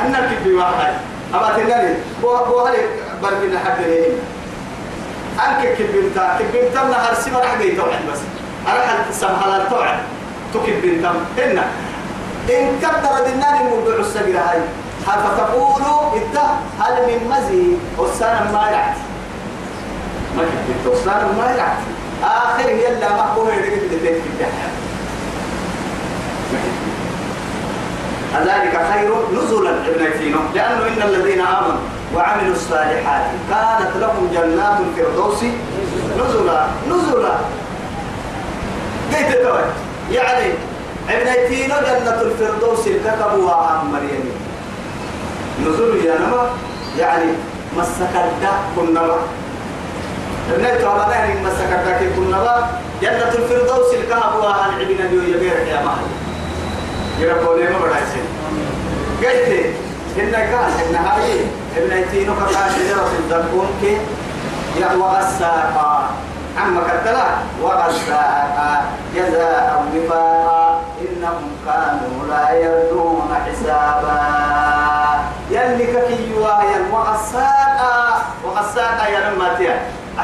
أنا 0.00 0.32
كبي 0.32 0.54
ما 0.54 0.64
هاي 0.64 0.92
أما 1.34 1.52
تنالي 1.56 1.96
هلي 2.22 2.82
بربنا 3.22 3.58
حد 3.58 3.80
ليه 3.80 4.12
أنك 5.46 5.76
كبي 5.78 6.00
انت 6.00 6.36
كبي 6.38 6.68
انت 6.68 6.76
من 6.76 6.94
هرسي 6.94 7.30
ما 7.30 7.38
راح 7.38 7.62
جيت 7.62 7.80
واحد 7.80 8.00
بس 8.12 8.18
أنا 8.66 8.80
حد 8.86 9.12
سمح 9.12 9.46
على 9.46 9.62
انت 10.56 11.06
هنا 11.38 11.64
إن 12.50 12.78
كد 12.82 13.04
ردنا 13.06 13.48
لي 13.56 13.64
مدوع 13.64 13.96
الصا 13.98 14.20
هاي. 14.20 14.60
هل 15.06 15.18
فتقولوا 15.22 16.16
إنت 16.16 16.38
هل 16.80 16.94
من 17.06 17.30
مزيد؟ 17.30 17.78
والسنة 17.98 18.50
ما 18.52 18.70
يعطي 18.70 19.00
ما 20.36 20.42
كنت 20.42 20.84
توصل 20.84 21.10
ما 21.10 21.54
يعرف. 21.58 21.84
آخر 22.24 22.70
يلا 22.70 23.16
مقبول 23.16 23.48
يدك 23.48 23.72
اللي 23.72 23.96
بيت 23.96 24.22
في 24.22 24.28
الجحيم 24.32 24.72
ذلك 28.46 28.86
خير 28.92 29.14
نزلا 29.32 29.70
ابن 29.70 30.18
فينو. 30.18 30.38
لأنه 30.54 30.86
إن 30.86 31.02
الذين 31.02 31.40
آمنوا 31.40 31.80
وعملوا 32.14 32.54
الصالحات 32.54 33.24
كانت 33.50 33.96
لهم 33.96 34.28
جنات 34.32 34.76
الفردوس 34.80 35.44
نزلا. 36.18 36.66
نزلا. 36.90 37.34
قيت 39.14 39.42
توي 39.42 39.62
يعني 40.10 40.52
ابن 41.10 41.48
فينو 41.48 41.74
جنة 41.74 42.20
الفردوس 42.22 42.88
كتبوا 42.88 43.52
عن 43.52 43.92
مريم 43.92 44.24
نزل 45.60 46.04
يا 46.06 46.18
نما 46.18 46.50
يعني 46.98 47.32
مسكت 47.76 48.30
كنا 48.76 49.02
ابن 50.50 50.64
تو 50.80 50.92
ما 50.96 51.06
نهر 51.08 51.34
مسكت 51.44 52.14
كنا 52.16 52.68
جنة 53.02 53.32
الفردوس 53.38 53.94
الكهف 53.94 54.34
وعن 54.44 54.70
عبنا 54.80 55.04
اليوم 55.06 55.24
يبيرك 55.24 55.66
يا 55.68 55.82
مهل 55.84 56.06
يربوني 57.18 57.62
ما 57.62 57.78
بدايسين 57.78 58.26
قلت 59.18 59.74
إن 60.18 60.30
كان 60.32 60.70
إن 60.88 60.94
هاي 60.94 61.40
ابن 61.76 61.92
ايتينو 61.92 62.34
كان 62.34 62.48
شجرة 62.48 63.10
الزقوم 63.18 63.66
كي 63.80 63.98
يقوى 64.80 65.18
الساقا 65.18 66.10
عم 66.58 66.78
كتلا 66.80 67.24
وغساقا 67.62 68.41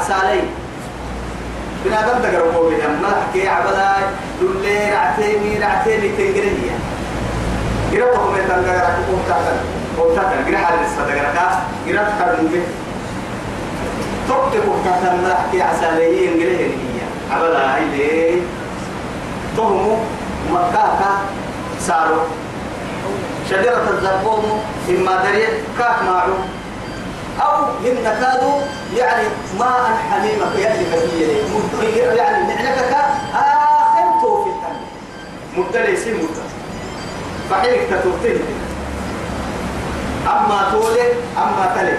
أسالي 0.09 0.41
بنا 1.85 2.01
دم 2.01 2.23
تقرأ 2.23 2.53
قومي 2.57 2.77
ما 2.77 3.09
حكي 3.09 3.49
عبدا 3.49 3.93
دولي 4.41 4.93
رعتيني 4.93 5.59
رعتيني 5.59 6.09
تنقرني 6.09 6.71
قرأت 7.93 8.17
قومي 8.17 8.41
تنقرأ 8.41 8.89
قوم 9.09 9.23
تاكل 9.29 9.57
قوم 9.99 10.17
تاكل 10.17 10.39
قرأ 10.49 10.65
حال 10.65 10.79
السفة 10.85 11.05
تقرأ 11.05 11.33
قرأ 11.87 12.05
تقرأ 12.19 12.49
به. 12.53 12.63
توقف 14.29 14.65
قوم 14.65 15.17
ما 15.23 15.35
حكي 15.35 15.63
عسالي 15.63 16.27
ينقره 16.27 16.57
هي 16.57 17.01
عبدا 17.31 17.75
هاي 17.75 18.43
تهمو. 19.57 19.97
مكاكا. 20.53 21.11
سارو. 21.87 22.21
شجرة 23.51 23.91
الزقوم 23.91 24.63
إما 24.89 25.23
دريت. 25.25 25.55
كاك 25.79 26.03
معه 26.07 26.58
أو 27.41 27.65
هن 27.65 27.97
كادوا 28.05 28.61
يعني 28.97 29.29
ماء 29.59 29.99
حميمة 30.11 30.55
يلي 30.59 30.85
فهي 31.79 32.17
يعني 32.17 32.47
نعنكك 32.47 32.95
آخر 33.35 34.21
توفي 34.23 34.51
مبتلي 35.57 35.97
سي 35.97 36.13
مبتلي 36.13 36.49
فحيلك 37.51 37.81
تتوتين 37.91 38.41
أما 40.27 40.69
تولي 40.73 41.03
أما 41.37 41.75
تلي. 41.77 41.99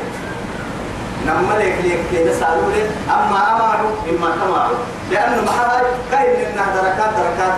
نما 1.25 1.53
لك 1.59 1.75
لك 1.85 1.99
كده 2.13 2.33
سالوا 2.33 2.71
لي 2.71 2.83
أما 3.09 3.55
أمارو 3.55 3.89
إما 4.09 4.35
تمارو 4.45 4.75
لأنه 5.11 5.41
محاي 5.41 5.81
كاين 6.11 6.45
إنها 6.45 6.75
دركات 6.75 7.09
دركات. 7.17 7.53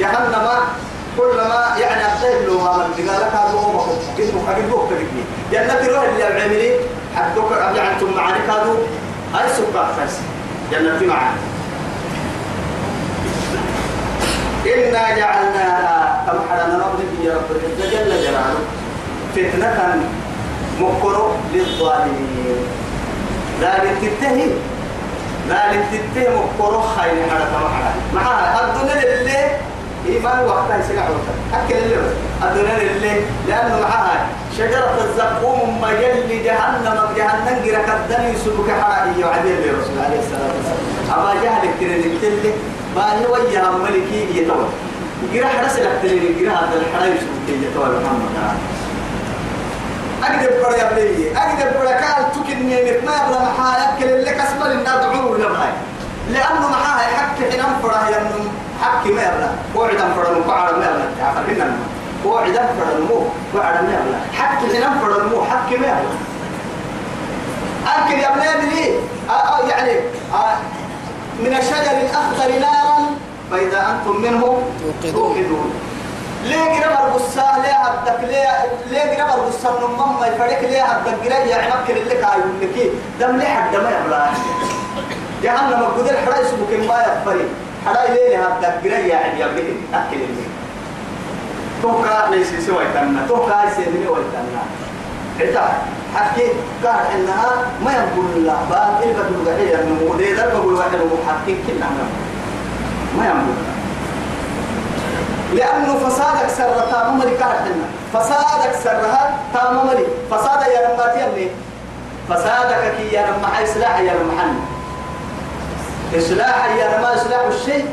جهنم 0.00 0.48
كلما 1.18 1.76
يعني 1.78 2.02
أبتهل 2.04 2.46
له 2.46 2.64
ما 2.64 2.86
من 2.86 3.10
قالك 3.10 3.32
هذا 3.34 3.52
هو 3.54 3.72
مخوف 3.72 4.20
اسمه 4.20 4.40
حبيب 4.48 4.70
بوك 4.70 4.90
تبكي. 4.90 5.24
جنة 5.52 5.94
روح 5.94 6.04
اللي 6.04 6.76
حدوك 7.16 7.52
يعني 7.52 7.94
أنتم 7.94 8.16
معاني 8.16 8.38
كادوا 8.46 8.76
أي 9.34 9.48
سكر 9.48 9.86
فس 9.96 10.18
جنة 10.72 11.00
معاني. 11.08 11.40
إنا 14.66 15.16
جعلناها 15.18 16.24
كم 16.26 16.38
حرنا 16.50 16.84
ربك 16.84 17.24
يا 17.24 17.34
رب 17.34 17.50
العزة 17.50 17.90
جل 17.90 18.22
جلاله. 18.22 18.60
فتنة 19.34 20.02
مكر 20.80 21.30
للظالمين. 21.54 22.56
ذلك 23.60 23.96
تتهي. 24.02 24.46
ذلك 25.48 25.84
تتهي 25.92 26.28
مكر 26.28 26.82
خير 26.96 27.30
حرة 27.30 27.58
محرة 27.64 27.94
معها 28.14 28.60
الدنيا 28.64 29.20
اللي 29.20 29.56
إيمان 30.08 30.44
وقتها 30.46 30.78
يسمع 30.78 31.02
وقتها 31.02 31.64
أكل 31.64 31.74
اللي 31.74 31.96
الدنيا 32.42 32.76
اللي 32.76 33.20
لأنه 33.48 33.80
معها 33.80 34.26
شجرة 34.58 34.96
الزقوم 35.04 35.80
ما 35.80 35.90
يلي 35.90 36.42
جهنم 36.44 36.98
جهنم 37.16 37.56
جرى 37.64 37.80
كدني 37.88 38.36
سلوك 38.44 38.70
حرائي 38.70 39.24
وعدين 39.24 39.56
لرسول 39.64 39.96
عليه 40.06 40.18
الصلاة 40.18 40.50
والسلام. 40.56 41.18
أما 41.18 41.34
جهل 41.42 41.62
كتير 41.76 41.98
نكتل 41.98 42.52
ما 42.96 43.02
هو 43.26 43.32
ويا 43.34 43.70
ملكي 43.70 44.38
يتوى 44.38 44.66
جرى 45.32 45.44
حرس 45.46 45.76
لكتير 45.78 46.32
جرى 46.40 46.48
هذا 46.50 46.76
الحرائي 46.80 47.14
سلوك 47.20 47.46
يتوى 47.62 47.84
محمد 47.84 48.56
أقدر 50.22 50.50
برا 50.62 50.76
يبلي 50.76 51.36
أقدر 51.36 51.78
برا 51.78 51.90
كال 51.92 52.32
تكني 52.34 52.74
ما 53.06 53.12
يبلا 53.18 53.42
محا 53.42 53.70
أكل 53.84 54.04
اللي 54.04 54.30
كسبر 54.30 54.72
الناس 54.72 55.04
عمره 55.04 55.36
لبهاي 55.36 55.72
لأنه 56.30 56.68
محا 56.68 56.98
حق 56.98 57.36
حين 57.50 57.60
أنفره 57.60 58.08
يمنم 58.08 58.48
حق 58.82 59.06
ما 59.06 59.22
يبلا 59.22 59.50
وعد 59.76 59.94
أنفره 59.94 60.38
مقعر 60.46 60.76
ما 60.78 60.86
يبلا 61.48 61.66
وعد 62.26 62.58
المو 62.96 63.22
وعد 63.54 63.74
يبلا 63.74 64.18
حق 64.38 64.62
أنفره 64.62 65.16
المو 65.22 65.44
حق 65.44 65.70
ما 65.78 66.02
أكل 67.86 68.14
يبلا 68.14 68.44
يبلي 68.52 68.94
يعني 69.68 70.00
من 71.40 71.56
الشجر 71.58 71.90
الأخضر 72.00 72.58
نارا 72.60 72.98
فإذا 73.50 73.90
أنتم 73.90 74.20
منه 74.20 74.62
توقدون. 75.02 75.72
ليه 76.44 76.62
قرا 76.62 76.92
مرقصة 76.94 77.58
ليه 77.62 77.72
هدك؟ 77.76 78.20
ليه 78.20 78.72
ليه 78.90 79.14
قرا 79.14 79.36
مرقصة 79.36 79.80
نمم 79.80 80.20
ما 80.20 80.26
يفرق. 80.26 80.60
ليه 80.60 80.82
هدك؟ 80.82 81.26
قرا 81.26 81.38
يعني 81.38 81.68
مكر 81.68 81.96
اللي 81.96 82.14
كايو 82.14 82.44
لك 82.60 82.92
دم 83.20 83.36
ليه 83.36 83.48
حد 83.48 83.76
ما 83.76 83.90
يبلا 83.90 84.26
جهنم 85.42 85.80
القدر 85.82 86.16
حدا 86.26 86.40
يسبك 86.40 86.88
ما 86.88 87.00
يفرق. 87.00 87.48
حدا 87.86 88.14
ليه 88.14 88.46
هدك؟ 88.46 88.74
قرا 88.84 88.98
يعني 88.98 89.40
يبلك 89.40 89.76
أكل 89.94 90.16
اللي 90.16 90.42
توكا 91.82 92.28
ليس 92.30 92.66
سوى 92.66 92.84
تنا 92.94 93.26
توكا 93.28 93.62
يسمي 93.66 94.06
ويتنا 94.08 94.62
حتى 95.40 95.62
حكي 96.16 96.46
قال 96.84 97.00
إنها 97.14 97.50
ما 97.84 97.92
يقول 97.92 98.26
الله 98.36 98.58
باب 98.70 99.02
إلى 99.02 99.12
بدو 99.12 99.50
قحية 99.50 99.74
النمو 99.80 100.14
دي 100.14 100.32
ذا 100.34 100.46
بقول 100.54 100.74
واحد 100.74 100.94
نمو 100.94 101.16
حكي 101.28 101.56
كلنا 101.66 101.88
ما 103.18 103.26
يقول 103.26 103.56
لأنه 105.54 105.94
فسادك 106.08 106.48
سر 106.48 106.80
تام 106.90 107.18
ملي 107.18 107.30
كارتنا 107.36 107.86
فسادك 108.12 108.74
سرها 108.84 109.38
تام 109.54 109.86
ملي 109.86 110.06
فساد 110.30 110.62
يا 110.62 110.88
لما 110.94 111.06
تيمني 111.14 111.48
فسادك 112.28 112.94
كي 112.96 113.14
يا 113.16 113.22
لما 113.26 113.48
إصلاح 113.64 113.98
يا 114.00 114.12
لما 114.12 114.40
حن. 114.42 114.54
إصلاح 116.18 116.66
يا 116.78 116.98
لما 116.98 117.14
إصلاح 117.14 117.40
الشيء. 117.48 117.86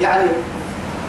يعني 0.00 0.24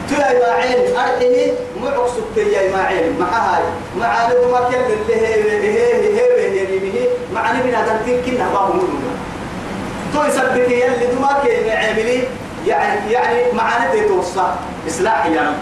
تلا 0.09 0.33
ما 0.39 0.51
عين 0.53 0.95
أرحيه 0.97 1.51
معك 1.83 2.07
سكتي 2.07 2.51
يا 2.51 2.71
عين. 2.81 3.19
مع 3.19 3.27
هاي 3.27 3.63
مع 3.99 4.27
لو 4.31 4.51
ما 4.51 4.69
كان 4.71 4.81
اللي 4.91 5.15
هي 5.15 5.33
هي 5.43 5.79
هي 6.19 6.67
هي 6.69 7.01
هي 7.03 7.07
مع 7.33 7.51
نبينا 7.51 7.87
دنتين 7.87 8.21
كنا 8.25 8.49
بابو 8.53 8.73
مولونا 8.73 9.13
تو 10.13 10.23
يسبك 10.25 10.69
يلي 10.69 11.07
دما 11.15 11.41
كان 11.45 11.77
عاملي 11.77 12.23
يعني 12.67 13.11
يعني 13.11 13.51
معانا 13.53 14.07
توصى 14.07 14.53
إصلاحي 14.87 15.35
يعني 15.35 15.55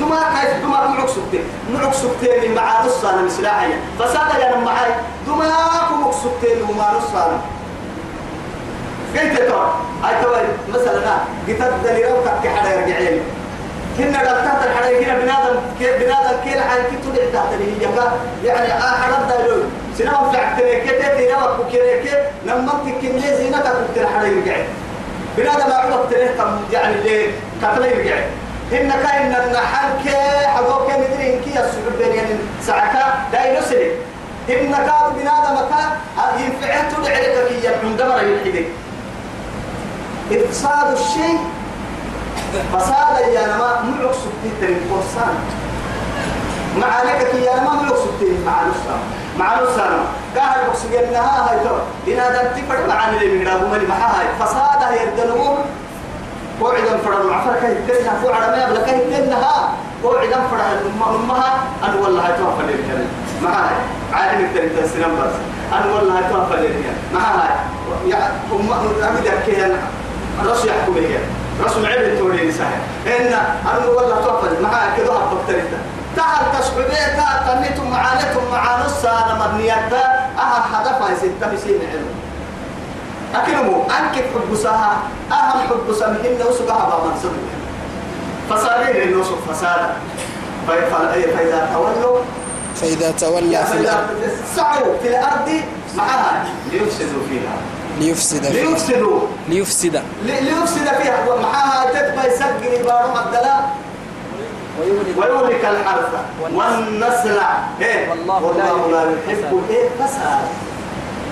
دما 0.00 0.16
كيف 0.16 0.62
دما 0.62 0.86
معك 0.88 1.08
سكتي 1.08 1.40
معك 1.74 1.94
سكتي 1.94 2.48
مع 2.48 2.84
نص 2.86 3.04
أنا 3.04 3.26
إصلاحي 3.26 3.68
فساد 3.98 4.40
يا 4.40 4.56
معي 4.56 4.90
دما 5.26 5.46
معك 5.48 6.14
سكتي 6.14 6.62
وما 6.62 6.92
نص 6.98 7.14
أنا 7.14 7.40
قلت 9.16 9.38
ترى 9.38 9.74
هاي 10.04 10.22
توي 10.24 10.42
مثلا 10.68 11.16
قلت 11.48 11.62
دليل 11.84 12.06
وقت 12.06 12.46
حدا 12.46 12.74
يرجع 12.74 12.98
لي. 12.98 13.20
كنا 13.98 14.18
قلت 14.18 14.64
الحدا 14.66 15.00
كنا 15.00 15.14
بنادم 15.18 15.60
بنادم 15.80 16.36
كيل 16.44 16.62
حي 16.62 16.82
كنت 16.90 17.04
تدعي 17.04 17.32
تحت 17.32 17.52
اللي 17.52 17.86
هي 17.86 17.88
يعني 18.44 18.72
آه 18.72 18.96
حدا 18.96 19.36
دايلو 19.36 19.62
سنام 19.98 20.30
في 20.30 20.36
عتني 20.36 20.80
كده 20.80 21.16
تيرا 21.16 21.58
وكيرك 21.58 22.32
لما 22.46 22.72
تكمل 22.72 23.36
زينتك 23.36 23.72
كنت 23.86 23.98
الحدا 23.98 24.26
يرجع 24.26 24.56
بنادم 25.36 25.72
تريه 26.10 26.30
كم 26.30 26.60
يعني 26.72 26.94
كتلا 27.62 27.86
يرجع 27.86 28.16
هن 28.72 28.90
كاين 28.90 29.34
النحل 29.34 29.88
كي 30.04 30.16
حقوق 30.46 30.90
مدري 30.90 31.34
إنك 31.34 31.46
يسوع 31.46 31.92
بين 31.98 32.14
يعني 32.16 32.34
ساعة 32.66 33.30
دايلو 33.32 33.60
سنة 33.60 33.90
هن 34.48 34.72
كاد 34.72 35.14
بنادم 35.14 35.56
كا 35.70 35.98
ينفعه 36.40 36.90
تدعي 36.90 37.22
لك 37.22 37.48
كي 37.48 37.66
يبون 37.66 37.96
دمر 37.96 38.22
يلحدك 38.22 38.66
إفساد 40.32 40.92
الشيء 40.92 41.38
فساد 42.72 43.28
يا 43.34 43.46
نما 43.46 43.82
معك 43.84 44.12
سبتي 44.14 44.50
ترين 44.60 44.80
فرسان 44.90 45.34
مع 46.78 47.02
لك 47.02 47.34
يا 47.34 47.56
نما 47.56 47.72
معك 47.82 47.94
سبتي 47.96 48.38
مع 48.46 48.52
نصا 48.62 48.96
مع 49.38 49.60
نصا 49.62 50.04
قاعد 50.36 50.66
بقصد 50.68 50.94
انها 50.94 51.50
هاي 51.50 51.58
تو. 51.64 51.76
لنا 52.06 52.28
دم 52.42 52.48
تفر 52.60 52.86
معاني 52.88 53.16
اللي 53.16 53.38
من 53.38 53.48
أبو 53.48 53.66
ملي 53.66 53.86
محا 53.86 54.20
هاي. 54.20 54.26
فساد 54.40 54.82
هي 54.92 55.04
الدنو 55.08 55.56
قوعدا 56.60 56.96
فرد 57.04 57.26
معفر 57.26 57.52
كه 57.54 57.74
تنها 57.88 58.20
فوق 58.22 58.34
على 58.36 58.46
ما 58.56 58.62
يبلك 58.62 58.86
تنها 59.16 59.72
قوعدا 60.04 60.36
فرد 60.50 60.82
أمها. 61.14 61.58
ان 61.84 61.94
والله 62.02 62.26
توفى 62.26 62.66
لي 62.66 62.74
مع 63.42 63.50
هاي. 63.50 63.74
عالم 64.12 64.44
الترين 64.44 64.70
تسلم 64.82 65.16
بس. 65.20 65.34
ان 65.78 65.90
والله 65.90 66.20
توفى 66.20 66.62
لي 66.62 66.68
مع 67.14 67.20
هاي. 67.20 67.54
يا 68.06 68.32
ام 68.52 68.72
ابدا 69.02 69.32
كده 69.46 69.74
رسول 70.44 70.68
يحكم 70.68 70.94
هي 70.96 71.18
رسول 71.60 71.86
عبد 71.86 72.18
توري 72.18 72.48
نساء 72.48 72.80
إن 73.06 73.26
أنا 73.66 73.86
والله 73.86 74.20
توفل 74.20 74.62
معاك 74.62 74.96
كذا 74.96 75.18
بكتريتا 75.32 75.78
تعال 76.16 76.44
تسعودية 76.60 77.16
تنيتم 77.48 77.90
معانتم 77.90 78.40
مع 78.52 78.84
نص 78.84 79.04
أنا 79.04 79.46
مبنيات 79.46 79.92
أها 79.92 80.62
حدفها 80.72 81.14
ستة 81.16 81.52
مسين 81.52 81.78
علم 81.92 82.06
أكلموا 83.34 83.84
أنك 83.84 84.14
حب 84.14 84.56
سها 84.62 84.96
أهم 85.32 85.60
حب 85.68 85.92
سمهن 85.98 86.38
وسقها 86.48 86.98
بمن 87.04 87.16
سمه 87.22 87.52
فصارين 88.50 89.02
النصف 89.02 89.50
فسادا 89.50 89.92
فإذا 90.68 91.68
تولوا 91.74 92.18
فإذا 92.76 93.10
تولى 93.10 93.64
في 93.64 93.78
الأرض. 93.78 94.08
سعوا 94.56 94.98
في 95.02 95.08
الأرض 95.08 95.60
معها 95.96 96.44
ليفسدوا 96.72 97.22
فيها. 97.28 97.52
ليفسد 98.02 98.42
فيها. 98.42 98.70
ليفسدوا. 98.70 99.20
ليفسد. 99.48 100.02
ليفسد 100.24 100.86
فيها. 101.02 101.18
معها 101.42 101.90
تتبع 101.94 102.24
يسقني 102.26 102.82
بارو 102.82 103.08
مدلا 103.14 103.56
ويهلك. 104.80 105.64
الحرث. 105.64 106.12
والنسل. 106.54 107.38
إيه؟ 107.80 108.10
والله 108.10 108.88
لا 108.92 109.02
يحب 109.02 109.62
إيه؟ 109.70 109.88
فساد. 109.98 110.44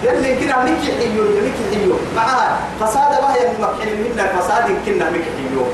يلي 0.04 0.30
كنا 0.40 0.64
مكي 0.64 0.92
حيو 0.98 1.24
مكي 1.44 1.64
حيو. 1.76 1.96
معها 2.16 2.58
فساد 2.80 3.12
ما 3.22 3.34
هي 3.34 3.42
مكحين 3.60 3.94
منا 4.04 4.24
فساد 4.36 4.66
كنا 4.86 5.10
مكي 5.10 5.30
حيو. 5.36 5.64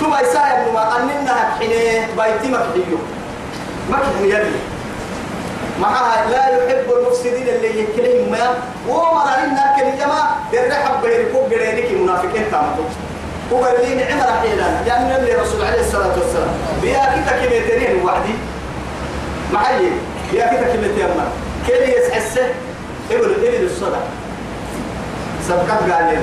ثم 0.00 0.12
يسايا 0.22 0.72
ما 0.74 0.96
أننا 0.96 1.36
حين 1.58 1.72
بايتي 2.16 2.48
مكحيو. 2.48 2.98
مكحين 3.90 4.24
يلي. 4.24 4.73
معها 5.80 6.30
لا 6.30 6.48
يحب 6.48 6.92
المفسدين 6.92 7.48
اللي 7.48 7.80
يكلهم 7.82 8.30
ما. 8.30 8.54
ومر 8.88 9.34
إنا 9.44 9.76
كل 9.76 9.98
جماعة 9.98 10.38
الرحب 10.52 11.02
بيركوب 11.02 11.50
جرينك 11.50 11.90
منافقين 12.00 12.50
تامتو. 12.50 12.82
وقال 13.50 13.74
لي 13.88 13.94
نعم 13.94 14.20
رحيلا 14.20 14.68
لأن 14.86 15.16
اللي 15.20 15.32
رسول 15.34 15.64
عليه 15.64 15.80
الصلاة 15.80 16.14
والسلام. 16.18 16.54
بيا 16.82 16.98
كتا 16.98 17.46
كميتين 17.46 18.04
وحدي. 18.04 18.34
معي 19.52 19.90
بيا 20.32 20.46
كتا 20.46 20.72
كميتين 20.72 21.06
ما. 21.06 21.26
كل 21.66 21.92
يسحسه؟ 21.98 22.46
ابن 23.10 23.30
إبن 23.46 23.64
الصدق. 23.64 24.02
سبقت 25.48 25.90
قال 25.92 26.04
لي 26.04 26.18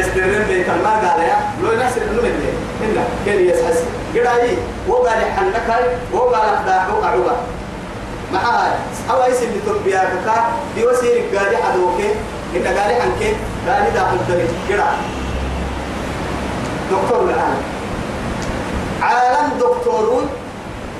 يسترن 0.00 0.44
بيت 0.48 0.68
المال 0.68 1.08
قال 1.08 1.20
يا 1.20 1.36
لو 1.62 1.72
ناس 1.72 1.92
إنه 1.98 2.22
من 2.22 2.56
هنا 2.80 3.04
كل 3.24 3.40
يسحسه؟ 3.50 3.84
قال 4.14 4.56
وقال 4.88 5.24
حنكاي 5.36 5.84
وقال 6.12 6.34
اخداعه 6.34 7.04
اعوبه 7.04 7.36
معها 8.32 8.78
أو 9.10 9.24
أيس 9.24 9.42
اللي 9.42 9.60
تربيا 9.66 10.00
كا. 10.24 10.44
دي 10.76 10.86
وسير 10.86 11.22
قاري 11.36 11.56
حدوك. 11.56 12.00
إن 12.56 12.66
قاري 12.66 12.94
عنك 12.94 13.22
قاري 13.68 13.90
دا 13.90 14.00
حدري 14.00 14.48
كده 14.68 14.84
دكتور 16.90 17.24
الآن. 17.24 17.56
عالم 19.02 19.58
دكتورون. 19.58 20.30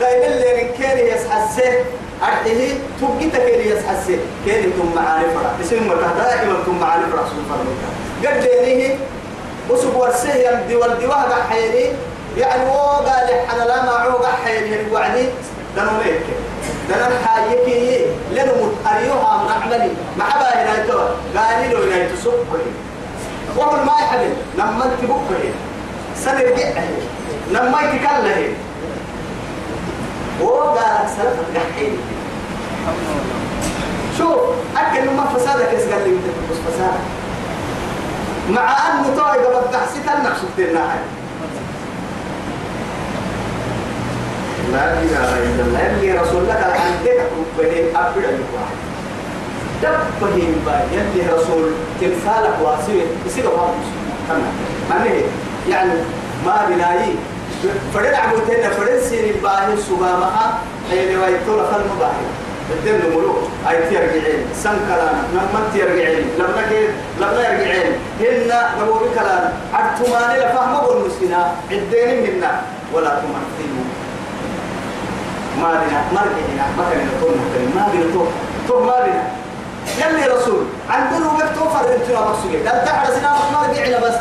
دايما 0.01 0.27
اللي 0.27 0.69
كان 0.79 0.99
يسحسه. 0.99 1.85
أرحيه 2.23 2.75
تبقي 3.01 3.31
تكيري 3.31 3.71
يسحسه. 3.71 4.19
كيري 4.45 4.71
تم 4.71 4.93
معاني 4.97 5.25
فرح 5.25 5.53
اسم 5.61 5.89
مرة 5.89 6.13
دائما 6.19 6.57
تم 6.67 6.79
فرح 7.13 7.27
سبحانه 7.27 7.67
وتعالى 7.71 8.41
قد 8.41 8.65
دينيه 8.65 8.97
وسب 9.71 9.95
ورسه 9.97 10.35
يمدي 10.35 10.77
والدواه 10.77 11.43
حيري 11.51 11.93
يعني 12.37 12.71
هو 12.71 12.79
قال 12.79 13.29
حنا 13.49 13.65
لا 13.65 13.85
معه 13.85 14.27
حيري 14.45 14.81
الوعدي 14.81 15.27
دنو 15.77 15.91
ليك 16.05 16.23
دنو 16.95 17.17
حايكي 17.27 18.07
لنو 18.33 18.53
متأريوها 18.67 19.43
من 19.45 19.51
عملي 19.63 19.91
ما 20.19 20.25
حبا 20.25 20.63
هنا 20.63 20.85
يتوى. 20.85 21.09
قال 21.37 21.71
له 21.71 21.85
هنا 21.87 22.05
يتسبه 22.05 22.35
وهو 23.57 23.85
ما 23.85 23.93
يحمل 24.03 24.33
لما 24.59 24.85
انت 24.85 25.05
بكره 25.11 25.51
سنة 26.17 26.41
رجعه 26.41 26.85
لما 27.51 27.79
يتكله 27.83 28.55
وقال 30.41 31.09
سلف 31.17 31.37
الدحين 31.49 31.97
شوف 34.19 34.41
أكل 34.77 35.11
ما 35.11 35.25
فسادك 35.37 35.73
يسقال 35.73 36.09
لي؟ 36.11 36.17
بس 36.51 36.57
فساد 36.75 36.95
مع 38.51 38.77
أنه 38.89 39.17
طايقة 39.17 39.61
بالتحسيت 39.61 40.05
النقص 40.19 40.39
الناحية 40.59 41.05
لا 44.73 44.93
إله 45.05 45.29
إلا 45.47 45.63
لك 46.49 46.63
عندك 46.81 47.21
بنين 47.59 47.97
أبدا 47.97 48.31
لك 48.31 48.69
دبهم 49.83 50.55
با 50.67 50.77
يلي 50.93 51.23
رسول 51.35 51.71
تمثالك 52.01 52.57
واسوي 52.63 53.03
يصير 53.27 53.45
يعني 55.71 55.93
الدين 71.71 72.37
منا 72.37 72.61
ولا 72.95 73.09
تمثلوا 73.09 73.92
ما 75.61 75.69
بنا 75.81 76.01
مرجعنا 76.13 76.65
ما 76.79 76.85
كان 76.91 77.09
يكون 77.17 77.35
ما 77.75 77.89
بنا 77.93 78.15
تو 78.15 78.25
تو 78.69 78.85
ما 78.85 78.97
بنا 79.05 79.23
يلي 79.99 80.27
رسول 80.27 80.65
عندنا 80.91 81.27
وقت 81.27 81.55
توفر 81.55 81.95
انتنا 81.95 82.21
مقصودين 82.21 82.65
لا 82.65 82.85
تعرف 82.85 83.09
سنا 83.17 83.31
مرجعنا 83.53 83.99
بس. 83.99 84.15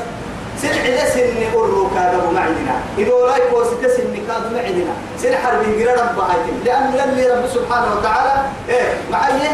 سلع 0.62 0.72
لس 0.72 1.16
إني 1.18 1.48
أرو 1.54 1.90
كذا 1.96 2.22
معدنا. 2.34 2.76
إذا 2.98 3.14
رايك 3.14 3.54
وستس 3.54 4.00
إني 4.00 4.22
كذا 4.28 4.52
معدنا. 4.54 4.94
سلع 5.18 5.38
حرب 5.38 5.64
جرا 5.80 5.94
رب 5.94 6.20
هايتم 6.20 6.58
لأن 6.66 6.94
يلي 6.94 7.28
رب 7.32 7.46
سبحانه 7.54 7.96
وتعالى 7.96 8.34
إيه 8.70 8.94
معي. 9.12 9.48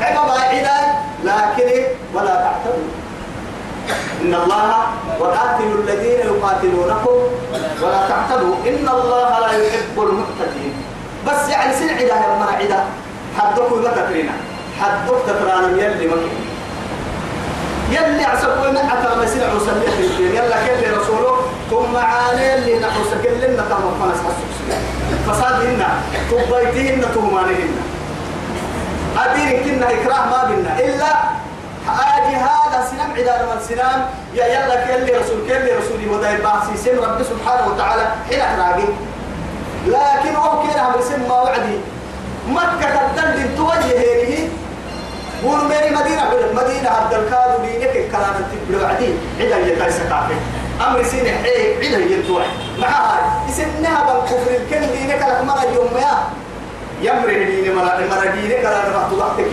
عقب 0.00 0.30
عداي 0.30 0.86
لكن 1.24 1.84
ولا 2.14 2.34
تعتدوا 2.34 2.90
إن 4.22 4.34
الله 4.34 4.80
وقاتلوا 5.20 5.82
الذين 5.82 6.18
يقاتلونكم 6.30 7.16
ولا 7.82 8.08
تعتدوا. 8.08 8.54
إن 8.66 8.88
الله 8.88 9.38
لا 9.40 9.50
يحب 9.52 9.96
المعتدين 9.96 10.74
بس 11.26 11.48
يعني 11.48 11.74
سلع 11.74 11.92
عدا 11.92 12.14
يا 12.14 12.38
مرا 12.38 12.52
عدا 12.60 12.84
حدك 13.38 13.72
ولا 13.72 13.90
تكرينا. 13.90 14.32
حدك 14.80 15.16
تكرانا 15.26 15.68
يلي 15.68 16.06
مكين 16.06 16.40
يلي 17.90 18.24
عسكوا 18.24 18.70
من 18.70 18.78
حتى 18.78 19.16
ما 19.16 19.24
يصير 19.24 19.42
عسل 19.44 19.82
يخرج 19.82 20.20
يلا 20.20 20.56
كل 20.66 21.00
رسوله. 21.00 21.36
ثم 21.70 21.96
عاني 21.96 22.54
اللي 22.54 22.78
نحوس 22.78 23.10
كل 23.22 23.40
لنا 23.40 23.62
فنس 23.62 24.18
حسوس 24.26 24.56
فسادهن 25.26 25.82
تبيتهن 26.30 27.04
تهمانهن 27.14 27.72
أدين 29.18 29.64
كنا 29.64 29.86
إكراه 29.90 30.24
ما 30.30 30.44
بينا. 30.48 30.78
إلا 30.78 31.12
آدي 31.88 32.36
هذا 32.36 32.88
سنم 32.90 33.12
عدار 33.16 33.46
من 33.54 33.60
سنام 33.68 34.06
يا 34.34 34.46
يلا 34.46 34.84
كل 34.84 35.18
رسول 35.20 35.48
كل 35.48 35.76
رسول 35.78 36.08
ودا 36.08 36.30
يبعثي 36.30 36.76
سن 36.76 36.98
رب 36.98 37.22
سبحانه 37.22 37.66
وتعالى 37.66 38.04
حين 38.28 38.40
أحراقي 38.40 38.88
لكن 39.86 40.36
هو 40.36 40.50
هم 40.60 41.00
سن 41.08 41.28
ما 41.28 41.40
وعدي. 41.40 41.78
مكة 42.48 43.12
تدل 43.16 43.56
توجه 43.56 43.98
هذه 43.98 44.48
قول 45.44 45.64
ميري 45.68 45.90
مدينة 45.90 46.22
مدينة 46.54 46.90
عبد 46.90 47.14
الكادو 47.14 47.62
بينك 47.62 47.96
الكلام 47.96 48.34
تبلو 48.52 48.86
عدي. 48.86 49.14
عدا 49.40 49.58
يتاي 49.58 49.92
سكافي. 49.92 50.34
أمر 50.86 51.02
سين 51.02 51.26
حي 51.26 51.76
عدا 51.76 51.98
يتوعي 51.98 52.46
مع 52.78 52.88
هاي 52.88 53.22
يسنها 53.48 54.00
بالكفر 54.06 54.50
الكن 54.50 54.80
دينك 54.80 55.22
لك 55.22 55.44
مرة 55.44 55.64
يوم 55.74 55.96
يا. 55.96 56.14
يمر 57.02 57.28
دين 57.28 57.74
مرة 57.74 58.06
مرة 58.10 58.34
دينك 58.36 58.64
لا 58.64 58.88
نبحث 58.88 59.12
وقتك 59.12 59.52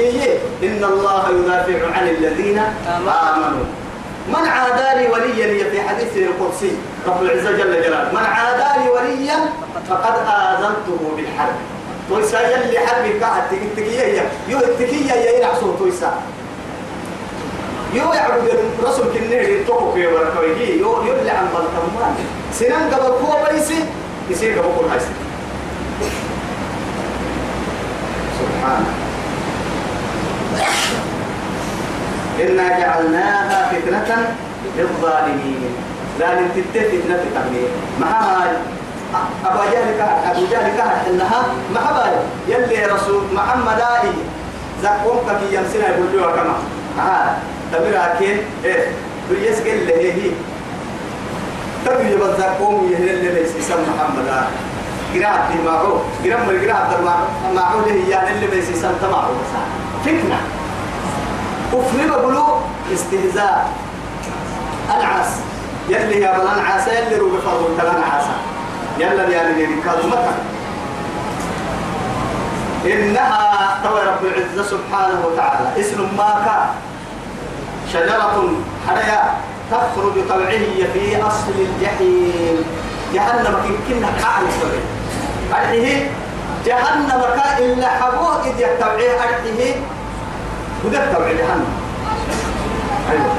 إن 0.64 0.84
الله 0.84 1.24
يدافع 1.30 1.98
عن 1.98 2.08
الذين 2.10 2.60
آمنوا. 2.88 3.66
من 4.28 4.48
عادى 4.48 5.00
لي 5.00 5.12
وليا 5.12 5.70
في 5.70 5.82
حديث 5.82 6.18
القدسي؟ 6.18 6.72
رب 7.08 7.22
العزة 7.24 7.52
جل 7.52 7.84
جلاله. 7.84 8.12
من 8.14 8.26
عادى 8.26 8.84
لي 8.84 8.90
وليا 8.90 9.40
فقد 9.90 10.16
آذنته 10.28 11.12
بالحرب. 11.16 11.56
تويسا 12.10 12.42
يلي 12.42 12.80
حرب 12.80 13.20
كاحد 13.20 13.44
تكية 13.78 14.22
يو 14.48 14.60
التكية 14.60 15.12
هي 15.12 15.38
ينعسو 15.38 15.72
تويسا. 15.80 16.14
يو 17.94 18.14
يعبد 18.14 18.60
الرسول 18.80 19.06
كنيه 19.14 19.42
يتوقف 19.42 19.94
في 19.94 20.08
ورقويه 20.08 20.82
يو 20.82 21.04
يلي 21.04 21.30
عن 21.30 21.46
بلتمان 21.54 22.16
سنان 22.54 22.94
قبل 22.94 23.12
قوة 23.12 23.52
بيسي 23.52 23.86
يصير 24.30 24.60
قبل 24.60 24.90
هايسي 24.92 25.06
سبحانه. 28.68 28.92
إنا 32.42 32.80
جعلناها 32.80 33.72
فتنة 33.72 34.36
للظالمين. 34.78 35.72
لا 36.20 36.28
ننتهي 36.34 36.64
فتنة 36.74 37.24
تقليل 37.36 37.70
هاي 38.02 38.52
أبا 39.46 39.64
جهل 39.72 39.98
كهر 39.98 40.32
أبو 40.32 40.46
جهل 40.52 40.78
كهر 40.78 40.98
إنها 41.10 41.42
محبا 41.76 42.06
يلي 42.48 42.86
رسول 42.86 43.24
محمد 43.34 43.80
آئي 43.80 44.12
زقوم 44.84 45.18
كي 45.40 45.56
يمسنا 45.56 45.88
يقول 45.90 46.08
له 46.14 46.32
كما. 46.32 46.56
ها 47.00 47.38
تبرا 47.74 48.16
كين 48.20 48.38
إيه 48.66 48.88
بيس 49.30 49.60
قل 49.60 49.88
له 49.88 49.96
هي. 49.96 50.32
تبي 51.86 52.12
يبزقوم 52.12 52.92
يهل 52.92 53.10
اللي 53.10 53.42
إسم 53.42 53.80
محمد 53.96 54.28
آئي 54.28 54.67
قراءة 55.20 55.50
معه 55.66 56.02
قراءة 56.26 56.44
من 56.52 56.70
قراءة 56.70 57.02
معه 57.56 57.76
له 57.88 58.10
يعني 58.10 58.30
اللي 58.32 58.60
اسم 58.60 58.92
تمعه 59.02 59.30
فتنة 60.06 60.40
وفي 61.74 62.08
بقولوا 62.08 62.48
استهزاء. 62.94 63.70
العاس 64.98 65.28
يلي 65.90 66.22
يا 66.22 66.38
بلان 66.38 66.60
عاسى 66.60 66.90
يلي 66.90 67.16
روح 67.16 67.32
فرض 67.46 67.70
الكلام 67.72 68.04
عاسى 68.12 68.30
يلا 69.00 69.30
يعني 69.30 69.62
يعني 69.62 69.76
كادو 69.86 70.08
متى 70.08 70.34
إنها 72.86 73.80
توي 73.84 74.02
رب 74.02 74.26
العزة 74.26 74.70
سبحانه 74.70 75.26
وتعالى. 75.26 75.80
اسم 75.80 76.02
ما 76.18 76.42
كان 76.46 76.70
شجرة 77.94 78.50
حريا 78.88 79.24
تخرج 79.72 80.14
طلعه 80.30 80.50
في 80.94 81.22
أصل 81.28 81.52
الجحيم. 81.60 82.64
جهنم 83.14 83.56
كنا 83.90 84.08
كعل 84.22 84.44
سوري 84.62 84.82
أرحيه 85.52 86.12
جهنم 86.66 87.22
كا 87.36 87.58
إلا 87.60 87.90
حبوه 87.90 88.42
إذ 88.46 88.60
يتبعيه 88.60 89.12
أرحيه 89.12 89.76
وده 90.86 91.14
تبع 91.14 91.32
جهنم. 91.32 91.66
أيوه. 93.12 93.34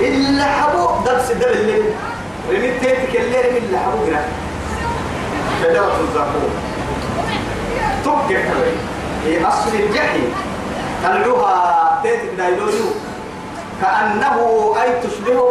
إلا 0.00 0.44
حبوه. 0.44 1.04
درس 1.04 1.32
دل 1.32 1.52
الليل 1.52 1.84
رميت 2.50 2.80
تيتك 2.80 3.16
الليل 3.16 3.52
من 3.52 3.56
اللي 3.56 3.78
حبوه 3.78 4.06
جرا 4.06 4.24
شجرة 5.62 6.00
الزقوم. 6.00 6.54
تبقى 8.04 8.24
كبير 8.28 8.74
في 9.24 9.48
أصل 9.48 9.74
الجحيم. 9.74 10.34
طلعوها 11.04 12.00
تيتك 12.02 12.34
دايلويو 12.38 12.84
كأنه 13.82 14.74
أي 14.82 15.00
تشبه 15.00 15.44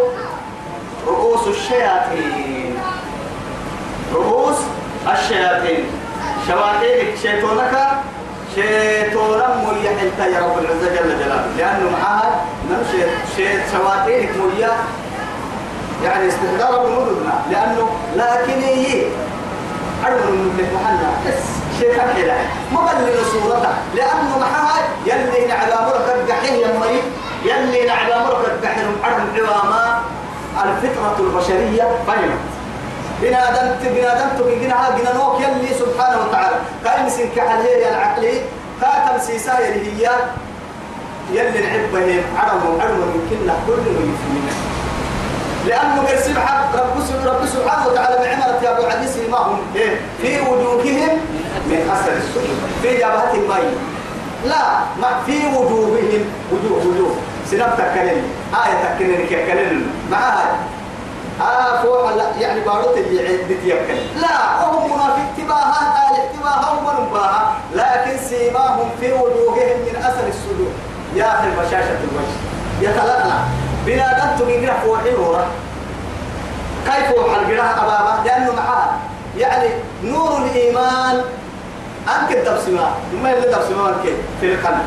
رؤوس 1.07 1.47
الشياطين. 1.47 2.77
رؤوس 4.13 4.57
الشياطين. 5.07 5.83
شواطينك 6.47 7.15
شيطانك 7.21 7.73
شيطانا 8.55 9.47
مريح 9.65 9.91
أنت 10.01 10.19
يا 10.33 10.39
رب 10.39 10.57
العزة 10.59 10.89
جل 10.89 11.19
جلاله. 11.19 11.47
لأنه 11.57 11.89
معها 11.89 12.45
من 12.69 12.85
شيط 13.35 13.59
شواطينك 13.71 14.29
مريح 14.37 14.75
يعني 16.03 16.27
استهدار 16.27 16.85
بمدودنا 16.85 17.33
لأنه 17.51 17.89
لكن 18.15 18.61
هي 18.61 19.03
أرمى 20.05 20.31
من 20.37 20.67
محنا 20.75 21.09
بس 21.27 21.43
شيطان 21.79 22.07
ما 22.73 22.81
بلل 22.81 23.25
صورته 23.31 23.73
لأنه 23.95 24.37
معها 24.39 24.81
يلي 25.05 25.47
نعلى 25.47 25.75
مرك 25.87 26.15
الدحيه 26.15 26.65
يا 26.65 26.79
مريض 26.79 27.03
يلي 27.45 27.87
نعلى 27.87 28.25
مرك 28.25 28.45
الدحيه 28.47 28.83
أرم 29.05 29.47
عواما 29.47 30.01
الفطرة 30.63 31.15
البشرية. 31.19 31.83
فهمت 32.07 32.50
بنادم 33.21 33.67
بنادم 33.83 34.29
تبينا 34.39 34.75
ها 34.75 34.97
جنا 34.97 35.13
نوك 35.13 35.41
يلي 35.41 35.73
سبحانه 35.79 36.17
وتعالى. 36.21 36.55
كاين 36.83 37.09
سنك 37.09 37.39
عليه 37.39 37.89
العقلي. 37.89 38.41
كاتم 38.81 39.19
سيسا 39.27 39.59
يلي 39.59 39.81
هي 39.97 40.09
يلي 41.31 41.59
نحبه 41.65 42.23
عرم 42.37 42.81
عرم 42.81 42.99
يمكن 43.15 43.53
كل 43.67 43.81
يفهمنا 43.81 44.53
لأنه 45.67 46.01
قرسم 46.07 46.39
حق 46.39 46.75
رب 46.75 46.97
رب 47.25 47.45
سبحانه 47.45 47.87
وتعالى 47.87 48.15
بعمرة 48.17 48.59
يا 48.63 48.71
أبو 48.77 48.83
عديس 48.83 49.17
ما 49.31 49.37
هم 49.37 49.59
إيه؟ 49.75 50.01
في 50.21 50.41
وجوههم 50.41 51.17
من 51.69 51.89
أثر 51.93 52.11
السجود 52.17 52.57
في 52.81 52.97
جبهة 52.97 53.33
الماء. 53.33 53.73
لا 54.45 54.63
ما 55.01 55.09
في 55.25 55.37
وجوههم. 55.47 56.23
وجوه 56.51 56.87
وجوه. 56.87 57.15
سنب 57.51 57.73
تكلم 57.77 58.21
آية 58.65 58.95
تكلم 58.95 59.27
كلم 59.29 59.91
معها 60.11 60.55
فوق 61.83 62.15
لا 62.15 62.23
يعني 62.39 62.61
باروت 62.61 62.97
اللي 62.97 63.27
عند 63.27 63.51
يكل 63.51 64.21
لا 64.21 64.65
وهم 64.65 64.93
منافق 64.93 65.25
تباها 65.37 66.11
آل 66.11 66.37
تباها 66.39 66.71
ومنباها 66.71 67.53
لكن 67.75 68.17
سيماهم 68.29 68.89
في 68.99 69.13
وجوههم 69.13 69.79
من 69.85 69.95
أثر 69.95 70.27
السجود 70.27 70.73
يا 71.15 71.39
أخي 71.39 71.49
بشاشة 71.51 71.97
الوجه. 72.03 72.37
يتلقى 72.81 73.37
بنادم 73.85 74.37
تقرأ 74.39 74.79
فوحي 74.85 75.11
نورا 75.11 75.45
كيف 76.85 77.11
وحى 77.11 77.41
القراءة 77.41 77.83
أبابا؟ 77.83 78.23
لأنه 78.25 78.51
معاه. 78.51 78.89
يعني 79.37 79.69
نور 80.03 80.37
الإيمان. 80.37 81.21
أنك 82.07 82.31
الدبسما 82.31 82.91
ما 83.23 83.33
اللي 83.33 83.47
دبسما 83.47 83.95
في 84.41 84.53
القلب. 84.53 84.81